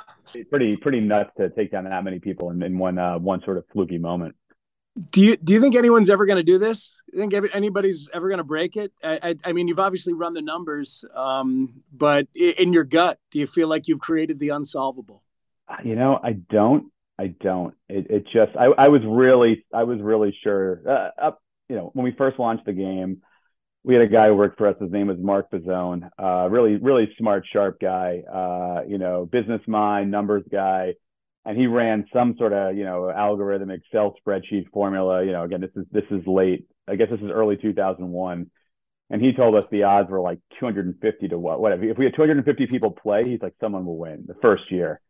pretty 0.49 0.77
pretty 0.77 1.01
nuts 1.01 1.31
to 1.39 1.51
take 1.51 1.73
down 1.73 1.85
that 1.85 2.05
many 2.05 2.19
people 2.19 2.51
in, 2.51 2.63
in 2.63 2.79
one 2.79 2.99
uh, 2.99 3.19
one 3.19 3.43
sort 3.45 3.59
of 3.59 3.65
fluky 3.73 3.99
moment. 3.99 4.37
Do 5.11 5.23
you 5.23 5.37
do 5.37 5.53
you 5.53 5.61
think 5.61 5.75
anyone's 5.75 6.09
ever 6.09 6.25
going 6.25 6.37
to 6.37 6.45
do 6.45 6.57
this? 6.59 6.95
You 7.13 7.19
think 7.19 7.35
anybody's 7.53 8.09
ever 8.15 8.29
going 8.29 8.39
to 8.39 8.45
break 8.45 8.77
it? 8.77 8.93
I, 9.03 9.19
I, 9.23 9.35
I, 9.45 9.53
mean, 9.53 9.67
you've 9.67 9.81
obviously 9.81 10.13
run 10.13 10.35
the 10.35 10.43
numbers, 10.43 11.05
um, 11.15 11.83
but 11.93 12.29
in 12.35 12.73
your 12.73 12.85
gut, 12.85 13.19
do 13.31 13.39
you 13.39 13.47
feel 13.47 13.67
like 13.67 13.89
you've 13.89 14.01
created 14.01 14.39
the 14.39 14.51
unsolvable? 14.51 15.24
You 15.85 15.97
know, 15.97 16.19
I 16.23 16.33
don't. 16.33 16.91
I 17.19 17.29
don't. 17.29 17.75
It, 17.89 18.11
it 18.11 18.25
just. 18.25 18.57
I, 18.59 18.67
I 18.67 18.89
was 18.89 19.03
really. 19.07 19.65
I 19.73 19.85
was 19.85 20.01
really 20.01 20.37
sure. 20.43 20.81
Uh, 20.87 21.27
up. 21.27 21.43
You 21.69 21.77
know, 21.77 21.91
when 21.95 22.05
we 22.05 22.13
first 22.13 22.39
launched 22.39 22.67
the 22.67 22.73
game, 22.73 23.23
we 23.83 23.95
had 23.95 24.03
a 24.03 24.09
guy 24.09 24.29
who 24.29 24.35
worked 24.35 24.59
for 24.59 24.69
us. 24.69 24.77
His 24.81 24.91
name 24.91 25.07
was 25.07 25.19
Mark 25.19 25.51
Pizzone. 25.51 26.11
Uh, 26.23 26.49
really, 26.51 26.77
really 26.77 27.15
smart, 27.19 27.47
sharp 27.51 27.81
guy. 27.81 28.23
Uh, 28.31 28.83
you 28.87 28.99
know, 28.99 29.27
business 29.27 29.63
mind, 29.67 30.11
numbers 30.11 30.45
guy, 30.51 30.95
and 31.45 31.57
he 31.57 31.67
ran 31.67 32.07
some 32.13 32.37
sort 32.37 32.53
of 32.53 32.77
you 32.77 32.85
know 32.85 33.11
algorithm 33.11 33.71
Excel 33.71 34.15
spreadsheet 34.27 34.69
formula. 34.73 35.25
You 35.25 35.33
know, 35.33 35.45
again, 35.45 35.61
this 35.61 35.71
is 35.77 35.87
this 35.91 36.05
is 36.11 36.27
late. 36.27 36.67
I 36.87 36.97
guess 36.97 37.09
this 37.11 37.21
is 37.21 37.31
early 37.31 37.57
2001 37.57 38.51
and 39.11 39.23
he 39.23 39.33
told 39.33 39.55
us 39.55 39.65
the 39.71 39.85
odds 39.85 40.11
were 40.11 40.21
like 40.21 40.39
250 40.61 41.29
to 41.29 41.39
what 41.39 41.61
whatever. 41.61 41.85
If 41.85 41.99
we 41.99 42.05
had 42.05 42.15
250 42.15 42.67
people 42.67 42.91
play, 42.91 43.25
he's 43.25 43.43
like 43.43 43.55
someone 43.61 43.85
will 43.85 43.99
win 43.99 44.25
the 44.27 44.35
first 44.41 44.71
year. 44.71 45.01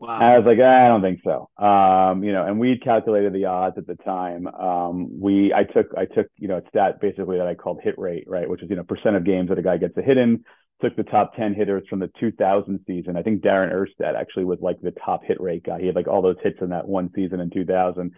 Wow. 0.00 0.18
I 0.20 0.38
was 0.38 0.46
like, 0.46 0.58
ah, 0.62 0.84
I 0.84 0.88
don't 0.88 1.02
think 1.02 1.20
so. 1.24 1.50
Um, 1.62 2.22
you 2.22 2.32
know, 2.32 2.44
and 2.46 2.60
we 2.60 2.78
calculated 2.78 3.32
the 3.32 3.46
odds 3.46 3.78
at 3.78 3.86
the 3.86 3.96
time. 3.96 4.46
Um, 4.46 5.20
we, 5.20 5.52
I 5.52 5.64
took, 5.64 5.86
I 5.96 6.04
took, 6.04 6.28
you 6.36 6.46
know, 6.46 6.58
a 6.58 6.68
stat 6.68 7.00
basically 7.00 7.38
that 7.38 7.48
I 7.48 7.54
called 7.54 7.80
hit 7.82 7.98
rate, 7.98 8.24
right, 8.28 8.48
which 8.48 8.62
is 8.62 8.70
you 8.70 8.76
know 8.76 8.84
percent 8.84 9.16
of 9.16 9.24
games 9.24 9.48
that 9.48 9.58
a 9.58 9.62
guy 9.62 9.76
gets 9.76 9.96
a 9.96 10.02
hit 10.02 10.16
in. 10.16 10.44
Took 10.80 10.94
the 10.94 11.02
top 11.02 11.34
10 11.34 11.54
hitters 11.54 11.82
from 11.90 11.98
the 11.98 12.08
2000 12.20 12.78
season. 12.86 13.16
I 13.16 13.22
think 13.22 13.42
Darin 13.42 13.70
Erstad 13.70 14.14
actually 14.14 14.44
was 14.44 14.60
like 14.62 14.80
the 14.80 14.92
top 14.92 15.24
hit 15.24 15.40
rate 15.40 15.64
guy. 15.64 15.80
He 15.80 15.86
had 15.86 15.96
like 15.96 16.06
all 16.06 16.22
those 16.22 16.36
hits 16.44 16.58
in 16.60 16.68
that 16.70 16.86
one 16.86 17.10
season 17.16 17.40
in 17.40 17.50
2000 17.50 18.12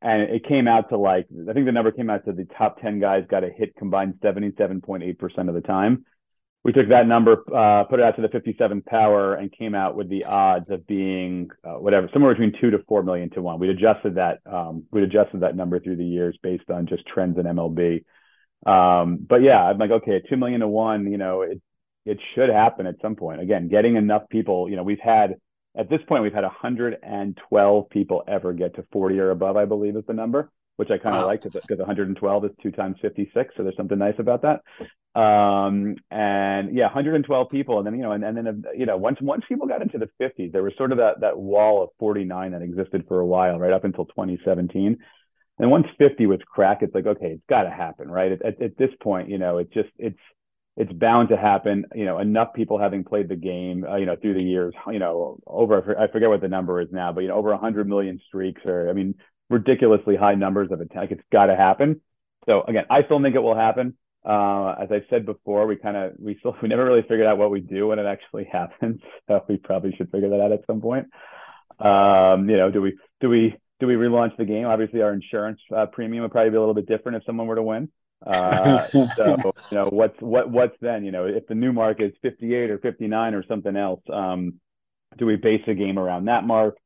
and 0.00 0.22
it 0.22 0.44
came 0.44 0.66
out 0.66 0.88
to 0.88 0.98
like 0.98 1.26
I 1.48 1.52
think 1.52 1.66
the 1.66 1.72
number 1.72 1.92
came 1.92 2.10
out 2.10 2.24
to 2.24 2.32
the 2.32 2.46
top 2.58 2.80
ten 2.80 2.98
guys 2.98 3.24
got 3.30 3.44
a 3.44 3.50
hit 3.50 3.76
combined 3.76 4.14
seventy 4.20 4.50
seven 4.58 4.80
point 4.80 5.04
eight 5.04 5.18
percent 5.18 5.48
of 5.48 5.54
the 5.54 5.60
time 5.60 6.04
we 6.64 6.72
took 6.72 6.88
that 6.90 7.08
number, 7.08 7.42
uh, 7.54 7.84
put 7.84 7.98
it 7.98 8.04
out 8.04 8.14
to 8.16 8.22
the 8.22 8.28
57th 8.28 8.86
power, 8.86 9.34
and 9.34 9.50
came 9.50 9.74
out 9.74 9.96
with 9.96 10.08
the 10.08 10.24
odds 10.24 10.70
of 10.70 10.86
being 10.86 11.50
uh, 11.64 11.74
whatever, 11.74 12.08
somewhere 12.12 12.34
between 12.34 12.52
two 12.60 12.70
to 12.70 12.78
four 12.86 13.02
million 13.02 13.30
to 13.30 13.42
one. 13.42 13.58
We'd 13.58 13.70
adjusted 13.70 14.14
that, 14.14 14.38
um, 14.46 14.84
we'd 14.92 15.02
adjusted 15.02 15.40
that 15.40 15.56
number 15.56 15.80
through 15.80 15.96
the 15.96 16.04
years 16.04 16.38
based 16.42 16.70
on 16.70 16.86
just 16.86 17.04
trends 17.06 17.36
in 17.36 17.46
MLB. 17.46 18.04
Um, 18.64 19.18
but 19.28 19.42
yeah, 19.42 19.60
I'm 19.60 19.78
like, 19.78 19.90
okay, 19.90 20.22
two 20.28 20.36
million 20.36 20.60
to 20.60 20.68
one, 20.68 21.10
you 21.10 21.18
know, 21.18 21.42
it 21.42 21.60
it 22.04 22.18
should 22.34 22.48
happen 22.48 22.86
at 22.86 22.96
some 23.00 23.16
point. 23.16 23.40
Again, 23.40 23.68
getting 23.68 23.96
enough 23.96 24.28
people, 24.28 24.68
you 24.68 24.76
know, 24.76 24.82
we've 24.82 25.00
had 25.00 25.36
at 25.76 25.88
this 25.88 26.00
point 26.06 26.22
we've 26.22 26.32
had 26.32 26.44
112 26.44 27.90
people 27.90 28.22
ever 28.28 28.52
get 28.52 28.76
to 28.76 28.84
40 28.92 29.18
or 29.18 29.30
above, 29.30 29.56
I 29.56 29.64
believe 29.64 29.96
is 29.96 30.04
the 30.06 30.12
number 30.12 30.50
which 30.76 30.90
I 30.90 30.98
kind 30.98 31.14
of 31.14 31.22
wow. 31.22 31.28
like 31.28 31.42
because 31.42 31.78
112 31.78 32.44
is 32.44 32.50
two 32.62 32.70
times 32.70 32.96
56. 33.02 33.54
So 33.56 33.62
there's 33.62 33.76
something 33.76 33.98
nice 33.98 34.14
about 34.18 34.42
that. 34.42 34.62
Um, 35.14 35.96
and 36.10 36.74
yeah, 36.74 36.84
112 36.84 37.50
people. 37.50 37.78
And 37.78 37.86
then, 37.86 37.94
you 37.94 38.02
know, 38.02 38.12
and, 38.12 38.24
and 38.24 38.36
then, 38.36 38.64
you 38.76 38.86
know, 38.86 38.96
once, 38.96 39.18
once 39.20 39.44
people 39.48 39.66
got 39.66 39.82
into 39.82 39.98
the 39.98 40.08
50s, 40.20 40.52
there 40.52 40.62
was 40.62 40.72
sort 40.78 40.92
of 40.92 40.98
that, 40.98 41.20
that 41.20 41.38
wall 41.38 41.82
of 41.82 41.90
49 41.98 42.52
that 42.52 42.62
existed 42.62 43.04
for 43.08 43.20
a 43.20 43.26
while, 43.26 43.58
right 43.58 43.72
up 43.72 43.84
until 43.84 44.06
2017. 44.06 44.98
And 45.58 45.70
once 45.70 45.86
50 45.98 46.26
was 46.26 46.40
crack, 46.46 46.78
it's 46.80 46.94
like, 46.94 47.06
okay, 47.06 47.26
it's 47.26 47.42
got 47.48 47.64
to 47.64 47.70
happen, 47.70 48.10
right? 48.10 48.32
At, 48.32 48.42
at, 48.42 48.62
at 48.62 48.78
this 48.78 48.90
point, 49.02 49.28
you 49.28 49.38
know, 49.38 49.58
it 49.58 49.70
just, 49.72 49.90
it's, 49.98 50.18
it's 50.78 50.92
bound 50.92 51.28
to 51.28 51.36
happen. 51.36 51.84
You 51.94 52.06
know, 52.06 52.18
enough 52.18 52.54
people 52.54 52.78
having 52.78 53.04
played 53.04 53.28
the 53.28 53.36
game, 53.36 53.84
uh, 53.84 53.96
you 53.96 54.06
know, 54.06 54.16
through 54.16 54.34
the 54.34 54.42
years, 54.42 54.74
you 54.90 54.98
know, 54.98 55.38
over, 55.46 55.98
I 55.98 56.10
forget 56.10 56.30
what 56.30 56.40
the 56.40 56.48
number 56.48 56.80
is 56.80 56.88
now, 56.90 57.12
but, 57.12 57.20
you 57.20 57.28
know, 57.28 57.36
over 57.36 57.50
100 57.50 57.86
million 57.86 58.18
streaks 58.28 58.62
or, 58.64 58.88
I 58.88 58.94
mean, 58.94 59.14
ridiculously 59.50 60.16
high 60.16 60.34
numbers 60.34 60.70
of 60.72 60.80
attack. 60.80 61.10
It's 61.10 61.22
got 61.30 61.46
to 61.46 61.56
happen. 61.56 62.00
So 62.46 62.62
again, 62.62 62.84
I 62.90 63.04
still 63.04 63.22
think 63.22 63.36
it 63.36 63.40
will 63.40 63.54
happen. 63.54 63.94
Uh, 64.24 64.74
as 64.80 64.88
I 64.92 65.04
said 65.10 65.26
before, 65.26 65.66
we 65.66 65.76
kind 65.76 65.96
of 65.96 66.12
we 66.18 66.36
still 66.38 66.56
we 66.62 66.68
never 66.68 66.84
really 66.84 67.02
figured 67.02 67.26
out 67.26 67.38
what 67.38 67.50
we 67.50 67.60
do 67.60 67.88
when 67.88 67.98
it 67.98 68.06
actually 68.06 68.44
happens. 68.52 69.00
So 69.28 69.44
we 69.48 69.56
probably 69.56 69.94
should 69.96 70.10
figure 70.10 70.30
that 70.30 70.40
out 70.40 70.52
at 70.52 70.66
some 70.66 70.80
point. 70.80 71.06
Um, 71.78 72.48
you 72.48 72.56
know, 72.56 72.70
do 72.70 72.80
we 72.80 72.96
do 73.20 73.28
we 73.28 73.56
do 73.80 73.86
we 73.86 73.94
relaunch 73.94 74.36
the 74.36 74.44
game? 74.44 74.66
Obviously, 74.66 75.02
our 75.02 75.12
insurance 75.12 75.60
uh, 75.74 75.86
premium 75.86 76.22
would 76.22 76.32
probably 76.32 76.50
be 76.50 76.56
a 76.56 76.60
little 76.60 76.74
bit 76.74 76.86
different 76.86 77.16
if 77.16 77.24
someone 77.24 77.46
were 77.46 77.56
to 77.56 77.62
win. 77.62 77.88
Uh, 78.24 78.86
so 79.16 79.52
you 79.70 79.76
know, 79.76 79.88
what's 79.90 80.20
what 80.20 80.50
what's 80.50 80.76
then? 80.80 81.04
You 81.04 81.10
know, 81.10 81.26
if 81.26 81.46
the 81.48 81.54
new 81.54 81.72
mark 81.72 82.00
is 82.00 82.12
58 82.22 82.70
or 82.70 82.78
59 82.78 83.34
or 83.34 83.44
something 83.46 83.76
else, 83.76 84.00
um, 84.12 84.60
do 85.18 85.26
we 85.26 85.36
base 85.36 85.62
the 85.66 85.74
game 85.74 85.98
around 85.98 86.26
that 86.26 86.44
mark? 86.44 86.76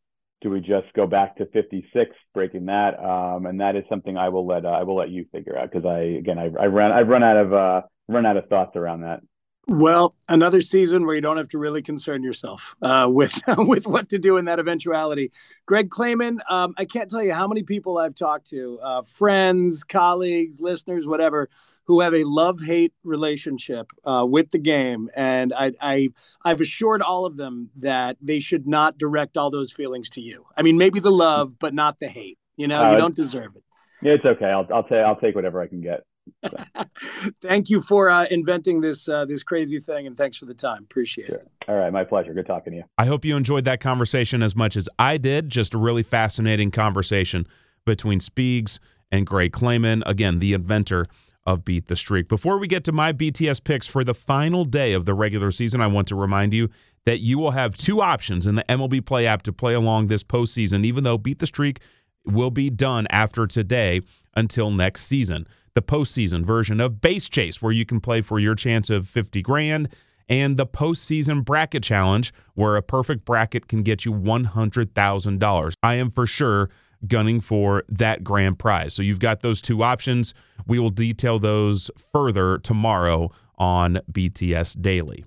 Do 0.43 0.51
we 0.51 0.61
just 0.61 0.93
go 0.95 1.07
back 1.07 1.37
to 1.37 1.47
56 1.47 2.11
breaking 2.35 2.67
that? 2.67 2.99
Um, 3.03 3.47
and 3.47 3.61
that 3.61 3.77
is 3.77 3.85
something 3.89 4.17
i 4.17 4.29
will 4.29 4.47
let 4.47 4.65
uh, 4.65 4.69
i 4.69 4.83
will 4.83 4.97
let 4.97 5.11
you 5.11 5.27
figure 5.33 5.59
out 5.59 5.71
because 5.71 5.87
i 5.87 5.99
again 6.01 6.39
I, 6.39 6.51
I 6.61 6.67
ran 6.67 6.93
i've 6.93 7.09
run 7.09 7.23
out 7.23 7.37
of 7.37 7.53
uh, 7.53 7.83
run 8.09 8.27
out 8.27 8.37
of 8.37 8.49
thoughts 8.49 8.77
around 8.77 9.03
that 9.03 9.21
well, 9.69 10.15
another 10.29 10.61
season 10.61 11.07
where 11.07 11.17
you 11.17 11.21
don't 11.21 11.39
have 11.39 11.49
to 11.49 11.59
really 11.59 11.83
concern 11.83 12.23
yourself 12.23 12.77
uh, 12.83 13.09
with 13.11 13.41
with 13.59 13.87
what 13.87 14.09
to 14.11 14.19
do 14.19 14.37
in 14.37 14.45
that 14.45 14.61
eventuality. 14.61 15.33
Gregg 15.67 15.91
Klaymann, 15.91 16.39
um, 16.49 16.75
I 16.77 16.85
can't 16.85 17.11
tell 17.11 17.23
you 17.23 17.33
how 17.33 17.49
many 17.49 17.65
people 17.65 17.99
I've 17.99 18.15
talked 18.15 18.49
to, 18.51 18.79
uh, 18.81 19.03
friends, 19.03 19.83
colleagues, 19.83 20.61
listeners, 20.61 21.07
whatever, 21.07 21.49
who 21.85 22.01
have 22.01 22.15
a 22.15 22.23
love 22.23 22.61
hate 22.61 22.95
relationship 23.03 23.91
uh, 24.05 24.25
with 24.29 24.51
the 24.51 24.59
game, 24.59 25.11
and 25.17 25.53
I, 25.53 25.73
I 25.81 26.09
I've 26.45 26.61
assured 26.61 27.03
all 27.03 27.27
of 27.27 27.37
them 27.37 27.71
that 27.77 28.19
they 28.23 28.39
should 28.39 28.69
not 28.69 28.99
direct 28.99 29.37
all 29.37 29.51
those 29.51 29.73
feelings 29.73 30.11
to 30.11 30.21
you. 30.21 30.47
I 30.57 30.63
mean, 30.63 30.79
maybe 30.79 31.01
the 31.01 31.11
love, 31.11 31.59
but 31.59 31.75
not 31.75 31.99
the 31.99 32.09
hate. 32.09 32.39
You 32.57 32.69
know, 32.69 32.91
you 32.91 32.97
uh, 32.97 32.99
don't 32.99 33.17
deserve 33.17 33.57
it. 33.57 33.65
Yeah, 34.01 34.13
it's 34.13 34.25
okay. 34.25 34.47
I'll 34.47 34.67
I'll 34.73 34.85
take 34.85 35.05
I'll 35.05 35.17
take 35.17 35.35
whatever 35.35 35.61
I 35.61 35.67
can 35.67 35.81
get. 35.81 36.05
Thank 37.43 37.71
you 37.71 37.81
for 37.81 38.11
uh, 38.11 38.27
inventing 38.31 38.81
this 38.81 39.09
uh, 39.09 39.25
this 39.25 39.43
crazy 39.43 39.81
thing, 39.81 40.07
and 40.07 40.17
thanks 40.17 40.37
for 40.37 40.47
the 40.47 40.55
time. 40.55 40.85
Appreciate 40.85 41.29
sure. 41.29 41.37
it. 41.37 41.49
All 41.69 41.77
right, 41.77 41.93
my 41.93 42.05
pleasure. 42.05 42.33
Good 42.35 42.47
talking 42.47 42.73
to 42.73 42.77
you. 42.79 42.85
I 42.99 43.07
hope 43.07 43.25
you 43.25 43.37
enjoyed 43.37 43.65
that 43.65 43.81
conversation 43.81 44.43
as 44.43 44.55
much 44.55 44.77
as 44.77 44.89
I 44.99 45.19
did. 45.19 45.51
Just 45.51 45.75
a 45.75 45.79
really 45.79 46.03
fascinating 46.03 46.71
conversation 46.71 47.47
between 47.85 48.21
Speaks 48.21 48.79
and 49.11 49.27
Gregg 49.27 49.53
Klaymann, 49.53 50.03
again, 50.07 50.39
the 50.39 50.53
inventor 50.53 51.07
of 51.47 51.65
Beat 51.65 51.87
the 51.87 51.97
Streak. 51.97 52.29
Before 52.29 52.59
we 52.59 52.67
get 52.67 52.85
to 52.85 52.93
my 52.93 53.13
BTS 53.13 53.63
picks 53.63 53.87
for 53.87 54.03
the 54.03 54.15
final 54.15 54.65
day 54.65 54.93
of 54.93 55.05
the 55.05 55.15
regular 55.15 55.53
season, 55.53 55.81
I 55.81 55.87
want 55.87 56.09
to 56.09 56.17
remind 56.17 56.53
you 56.53 56.69
that 57.05 57.21
you 57.21 57.39
will 57.39 57.53
have 57.53 57.77
two 57.77 58.03
options 58.03 58.49
in 58.49 58.57
the 58.57 58.65
MLB 58.69 59.07
Play 59.07 59.29
app 59.29 59.43
to 59.43 59.53
play 59.53 59.75
along 59.75 60.09
this 60.09 60.25
postseason, 60.25 60.85
even 60.85 61.05
though 61.05 61.17
Beat 61.17 61.39
the 61.39 61.47
Streak 61.47 61.79
will 62.25 62.51
be 62.51 62.69
done 62.69 63.07
after 63.11 63.47
today 63.47 64.01
until 64.35 64.73
next 64.73 65.07
season 65.07 65.47
the 65.77 65.83
postseason 65.83 66.43
version 66.43 66.81
of 66.81 67.03
Base 67.03 67.29
Chase, 67.29 67.61
where 67.61 67.71
you 67.71 67.85
can 67.85 68.01
play 68.01 68.23
for 68.23 68.41
your 68.41 68.55
chance 68.55 68.89
of 68.89 69.07
50 69.07 69.43
grand, 69.43 69.91
and 70.27 70.57
the 70.57 70.67
postseason 70.67 71.45
bracket 71.45 71.83
challenge, 71.83 72.33
where 72.55 72.77
a 72.77 72.83
perfect 72.83 73.27
bracket 73.27 73.69
can 73.69 73.83
get 73.83 74.05
you 74.05 74.13
$100,000. 74.13 75.73
I 75.83 75.95
am 75.95 76.11
for 76.11 76.27
sure 76.27 76.71
gunning 77.07 77.41
for 77.41 77.85
that 77.91 78.25
grand 78.25 78.59
prize. 78.59 78.95
So 78.95 79.03
you've 79.03 79.19
got 79.19 79.43
those 79.43 79.61
two 79.61 79.83
options. 79.83 80.33
We 80.67 80.79
will 80.79 80.89
detail 80.89 81.39
those 81.39 81.91
further 82.11 82.57
tomorrow 82.59 83.31
on 83.59 84.01
BTS 84.11 84.81
Daily. 84.81 85.27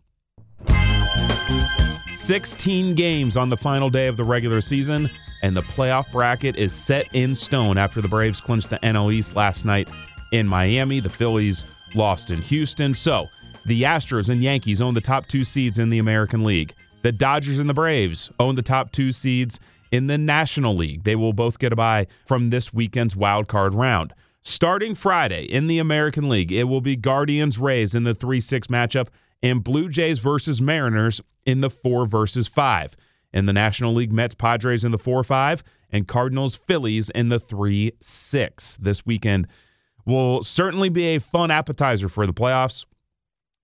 16 2.11 2.95
games 2.95 3.37
on 3.37 3.49
the 3.49 3.57
final 3.57 3.91
day 3.91 4.07
of 4.07 4.17
the 4.17 4.23
regular 4.23 4.61
season, 4.61 5.11
and 5.43 5.55
the 5.55 5.61
playoff 5.61 6.11
bracket 6.11 6.55
is 6.55 6.73
set 6.73 7.07
in 7.13 7.35
stone 7.35 7.77
after 7.77 8.01
the 8.01 8.07
Braves 8.07 8.41
clinched 8.41 8.71
the 8.71 8.79
NL 8.79 9.13
East 9.13 9.35
last 9.35 9.63
night 9.63 9.87
in 10.31 10.47
Miami. 10.47 10.99
The 10.99 11.09
Phillies 11.09 11.65
lost 11.95 12.29
in 12.29 12.41
Houston. 12.41 12.93
So 12.93 13.27
the 13.65 13.83
Astros 13.83 14.29
and 14.29 14.43
Yankees 14.43 14.81
own 14.81 14.93
the 14.93 15.01
top 15.01 15.27
two 15.27 15.43
seeds 15.43 15.79
in 15.79 15.89
the 15.89 15.99
American 15.99 16.43
League. 16.43 16.73
The 17.01 17.11
Dodgers 17.11 17.59
and 17.59 17.69
the 17.69 17.73
Braves 17.73 18.29
own 18.39 18.55
the 18.55 18.61
top 18.61 18.91
two 18.91 19.11
seeds 19.11 19.59
in 19.91 20.07
the 20.07 20.17
National 20.17 20.75
League. 20.75 21.03
They 21.03 21.15
will 21.15 21.33
both 21.33 21.59
get 21.59 21.73
a 21.73 21.75
bye 21.75 22.07
from 22.25 22.49
this 22.49 22.73
weekend's 22.73 23.15
wild 23.15 23.47
card 23.47 23.73
round. 23.73 24.13
Starting 24.43 24.95
Friday 24.95 25.43
in 25.43 25.67
the 25.67 25.79
American 25.79 26.29
League, 26.29 26.51
it 26.51 26.63
will 26.65 26.81
be 26.81 26.95
Guardians 26.95 27.57
Rays 27.57 27.95
in 27.95 28.03
the 28.03 28.15
3 28.15 28.39
6 28.39 28.67
matchup 28.67 29.07
and 29.43 29.63
Blue 29.63 29.89
Jays 29.89 30.19
versus 30.19 30.61
Mariners 30.61 31.21
in 31.45 31.61
the 31.61 31.69
4 31.69 32.05
versus 32.05 32.47
5. 32.47 32.95
In 33.33 33.45
the 33.45 33.53
National 33.53 33.93
League, 33.93 34.11
Mets 34.11 34.35
Padres 34.35 34.83
in 34.83 34.91
the 34.91 34.97
4 34.97 35.23
5 35.23 35.63
and 35.91 36.07
Cardinals 36.07 36.55
Phillies 36.55 37.09
in 37.11 37.29
the 37.29 37.39
3 37.39 37.91
6. 37.99 38.77
This 38.77 39.05
weekend, 39.05 39.47
will 40.09 40.43
certainly 40.43 40.89
be 40.89 41.15
a 41.15 41.19
fun 41.19 41.51
appetizer 41.51 42.09
for 42.09 42.27
the 42.27 42.33
playoffs. 42.33 42.85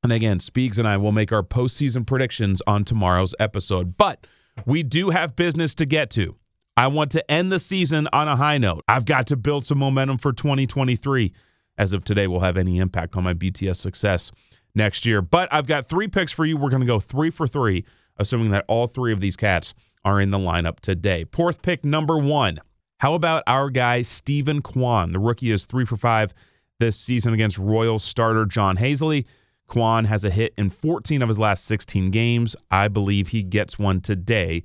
And 0.03 0.13
again, 0.13 0.39
Speaks 0.39 0.77
and 0.77 0.87
I 0.87 0.97
will 0.97 1.11
make 1.11 1.31
our 1.31 1.43
postseason 1.43 2.05
predictions 2.05 2.61
on 2.67 2.85
tomorrow's 2.85 3.33
episode. 3.39 3.97
But 3.97 4.27
we 4.65 4.83
do 4.83 5.09
have 5.09 5.35
business 5.35 5.75
to 5.75 5.85
get 5.85 6.09
to. 6.11 6.35
I 6.77 6.87
want 6.87 7.11
to 7.11 7.31
end 7.31 7.51
the 7.51 7.59
season 7.59 8.07
on 8.13 8.27
a 8.27 8.35
high 8.35 8.57
note. 8.57 8.83
I've 8.87 9.05
got 9.05 9.27
to 9.27 9.35
build 9.35 9.65
some 9.65 9.79
momentum 9.79 10.17
for 10.17 10.31
2023. 10.31 11.33
As 11.77 11.91
of 11.91 12.05
today, 12.05 12.27
will 12.27 12.39
have 12.39 12.55
any 12.55 12.77
impact 12.77 13.17
on 13.17 13.23
my 13.23 13.33
BTS 13.33 13.77
success 13.77 14.31
next 14.75 15.05
year. 15.05 15.21
But 15.21 15.49
I've 15.51 15.67
got 15.67 15.87
three 15.87 16.07
picks 16.07 16.31
for 16.31 16.45
you. 16.45 16.55
We're 16.55 16.69
going 16.69 16.81
to 16.81 16.85
go 16.85 16.99
three 16.99 17.31
for 17.31 17.47
three, 17.47 17.83
assuming 18.17 18.51
that 18.51 18.65
all 18.67 18.87
three 18.87 19.11
of 19.11 19.19
these 19.19 19.35
cats 19.35 19.73
are 20.03 20.21
in 20.21 20.31
the 20.31 20.37
lineup 20.37 20.79
today. 20.81 21.25
Porth 21.25 21.61
pick 21.61 21.83
number 21.83 22.17
one 22.17 22.59
how 22.97 23.13
about 23.13 23.43
our 23.47 23.69
guy, 23.69 24.01
Steven 24.01 24.61
Kwan? 24.61 25.11
The 25.11 25.19
rookie 25.19 25.51
is 25.51 25.65
three 25.65 25.85
for 25.85 25.97
five 25.97 26.33
this 26.79 26.97
season 26.97 27.33
against 27.33 27.57
Royal 27.57 27.99
starter 27.99 28.45
Jon 28.45 28.77
Heasley. 28.77 29.25
Kwan 29.67 30.05
has 30.05 30.23
a 30.23 30.29
hit 30.29 30.53
in 30.57 30.69
14 30.69 31.21
of 31.21 31.29
his 31.29 31.39
last 31.39 31.65
16 31.65 32.11
games. 32.11 32.55
I 32.71 32.87
believe 32.87 33.27
he 33.27 33.43
gets 33.43 33.79
one 33.79 34.01
today 34.01 34.63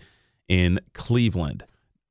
in 0.48 0.78
Cleveland. 0.94 1.64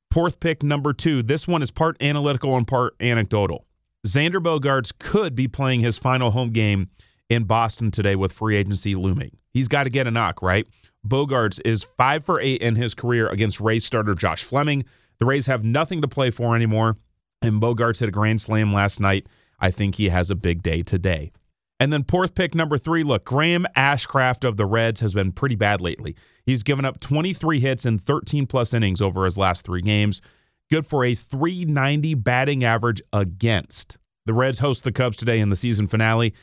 Porth 0.10 0.40
pick 0.40 0.64
number 0.64 0.92
two. 0.92 1.22
This 1.22 1.48
one 1.48 1.62
is 1.62 1.70
part 1.70 2.02
analytical 2.02 2.56
and 2.58 2.68
part 2.68 2.96
anecdotal. 3.00 3.66
Xander 4.08 4.42
Bogaerts 4.42 4.92
could 4.98 5.36
be 5.36 5.48
playing 5.48 5.82
his 5.82 5.98
final 5.98 6.32
home 6.32 6.52
game 6.52 6.90
in 7.30 7.44
Boston 7.44 7.92
today 7.92 8.16
with 8.16 8.34
free 8.34 8.56
agency 8.56 8.96
looming. 8.96 9.38
He's 9.52 9.68
got 9.68 9.84
to 9.84 9.90
get 9.90 10.08
a 10.08 10.12
knock, 10.12 10.42
right? 10.42 10.66
Bogaerts 11.08 11.60
is 11.64 11.84
five 11.84 12.26
for 12.26 12.40
eight 12.40 12.62
in 12.62 12.76
his 12.76 12.96
career 12.96 13.28
against 13.28 13.60
Rays 13.60 13.86
starter 13.86 14.16
Josh 14.16 14.44
Fleming. 14.44 14.84
The 15.20 15.26
Rays 15.26 15.46
have 15.48 15.64
nothing 15.64 16.02
to 16.02 16.08
play 16.08 16.32
for 16.32 16.56
anymore, 16.56 16.98
and 17.42 17.62
Bogaerts 17.62 18.00
hit 18.00 18.10
a 18.10 18.12
grand 18.12 18.42
slam 18.42 18.74
last 18.74 19.00
night. 19.00 19.28
I 19.60 19.72
think 19.72 19.96
he 19.96 20.10
has 20.10 20.30
a 20.30 20.36
big 20.36 20.64
day 20.64 20.82
today. 20.82 21.32
And 21.82 21.94
then 21.94 22.04
Porth 22.04 22.36
pick 22.36 22.56
number 22.56 22.78
three, 22.78 23.04
look, 23.04 23.26
Graham 23.26 23.66
Ashcraft 23.78 24.48
of 24.48 24.58
the 24.58 24.66
Reds 24.66 25.00
has 25.00 25.14
been 25.14 25.32
pretty 25.32 25.56
bad 25.56 25.80
lately. 25.80 26.16
He's 26.46 26.64
given 26.64 26.86
up 26.86 27.00
23 27.00 27.60
hits 27.60 27.86
in 27.86 27.98
13 27.98 28.48
plus 28.48 28.74
innings 28.74 29.02
over 29.02 29.24
his 29.24 29.38
last 29.38 29.66
three 29.66 29.82
games. 29.82 30.22
Good 30.72 30.86
for 30.86 31.06
a 31.06 31.16
390 31.16 32.14
batting 32.16 32.64
average 32.64 33.02
against. 33.14 33.98
The 34.26 34.34
Reds 34.34 34.60
host 34.60 34.84
the 34.84 34.92
Cubs 34.92 35.18
today 35.18 35.40
in 35.40 35.50
the 35.50 35.56
season 35.56 35.88
finale. 35.88 36.34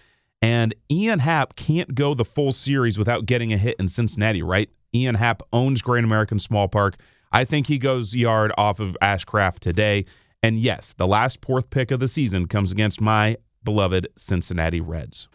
And 0.42 0.74
Ian 0.90 1.18
Happ 1.18 1.56
can't 1.56 1.94
go 1.94 2.14
the 2.14 2.24
full 2.24 2.52
series 2.52 2.98
without 2.98 3.26
getting 3.26 3.52
a 3.52 3.58
hit 3.58 3.76
in 3.78 3.88
Cincinnati, 3.88 4.42
right? 4.42 4.70
Ian 4.94 5.14
Happ 5.14 5.42
owns 5.52 5.82
Great 5.82 6.04
American 6.04 6.38
Small 6.38 6.68
Park. 6.68 6.96
I 7.32 7.44
think 7.44 7.66
he 7.66 7.78
goes 7.78 8.14
yard 8.14 8.52
off 8.56 8.80
of 8.80 8.96
Ashcraft 9.02 9.60
today. 9.60 10.06
And 10.42 10.58
yes, 10.58 10.94
the 10.96 11.06
last 11.06 11.40
Porth 11.40 11.70
pick 11.70 11.90
of 11.90 12.00
the 12.00 12.08
season 12.08 12.46
comes 12.46 12.72
against 12.72 13.00
my 13.00 13.36
beloved 13.64 14.08
Cincinnati 14.16 14.80
Reds. 14.80 15.28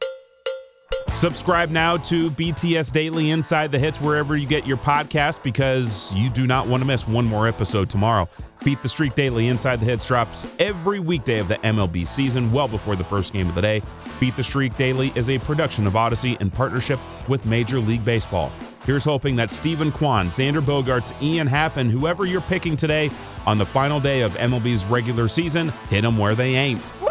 Subscribe 1.14 1.70
now 1.70 1.98
to 1.98 2.32
BTS 2.32 2.94
Daily 2.94 3.32
Inside 3.32 3.72
the 3.72 3.78
Hits 3.78 4.00
wherever 4.00 4.38
you 4.38 4.48
get 4.48 4.66
your 4.66 4.78
podcast 4.78 5.44
because 5.44 6.12
you 6.14 6.30
do 6.30 6.48
not 6.48 6.68
want 6.68 6.82
to 6.82 6.88
miss 6.88 7.06
one 7.06 7.26
more 7.26 7.50
episode 7.50 7.90
tomorrow. 7.90 8.30
Beat 8.64 8.82
the 8.82 8.88
Streak 8.88 9.14
Daily 9.14 9.48
Inside 9.50 9.82
the 9.82 9.86
Hits 9.86 10.08
drops 10.08 10.48
every 10.58 11.02
weekday 11.02 11.40
of 11.40 11.50
the 11.50 11.56
MLB 11.56 12.08
season, 12.08 12.52
well 12.54 12.70
before 12.70 12.96
the 12.96 13.04
first 13.04 13.34
game 13.34 13.50
of 13.50 13.56
the 13.56 13.62
day. 13.62 13.84
Beat 14.22 14.38
the 14.38 14.44
Streak 14.44 14.76
Daily 14.78 15.12
is 15.16 15.30
a 15.30 15.38
production 15.40 15.86
of 15.86 15.94
Audacy 15.94 16.40
in 16.40 16.50
partnership 16.50 17.00
with 17.28 17.46
Major 17.46 17.80
League 17.80 18.06
Baseball. 18.06 18.50
Here's 18.84 19.04
hoping 19.06 19.36
that 19.36 19.52
Steven 19.52 19.92
Kwan, 19.92 20.30
Xander 20.30 20.60
Bogaerts, 20.60 21.14
Ian 21.22 21.46
Happ 21.46 21.78
and, 21.78 21.92
whoever 21.92 22.26
you're 22.26 22.42
picking 22.42 22.76
today 22.76 23.12
on 23.46 23.60
the 23.60 23.66
final 23.66 24.00
day 24.00 24.22
of 24.22 24.34
MLB's 24.34 24.86
regular 24.86 25.28
season, 25.28 25.70
hit 25.90 26.02
them 26.02 26.18
where 26.18 26.34
they 26.34 26.56
ain't. 26.56 26.94
Woo! 27.00 27.08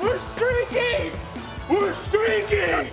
We're 0.00 0.20
streaking! 0.20 1.12
We're 1.68 1.94
streaking! 2.06 2.91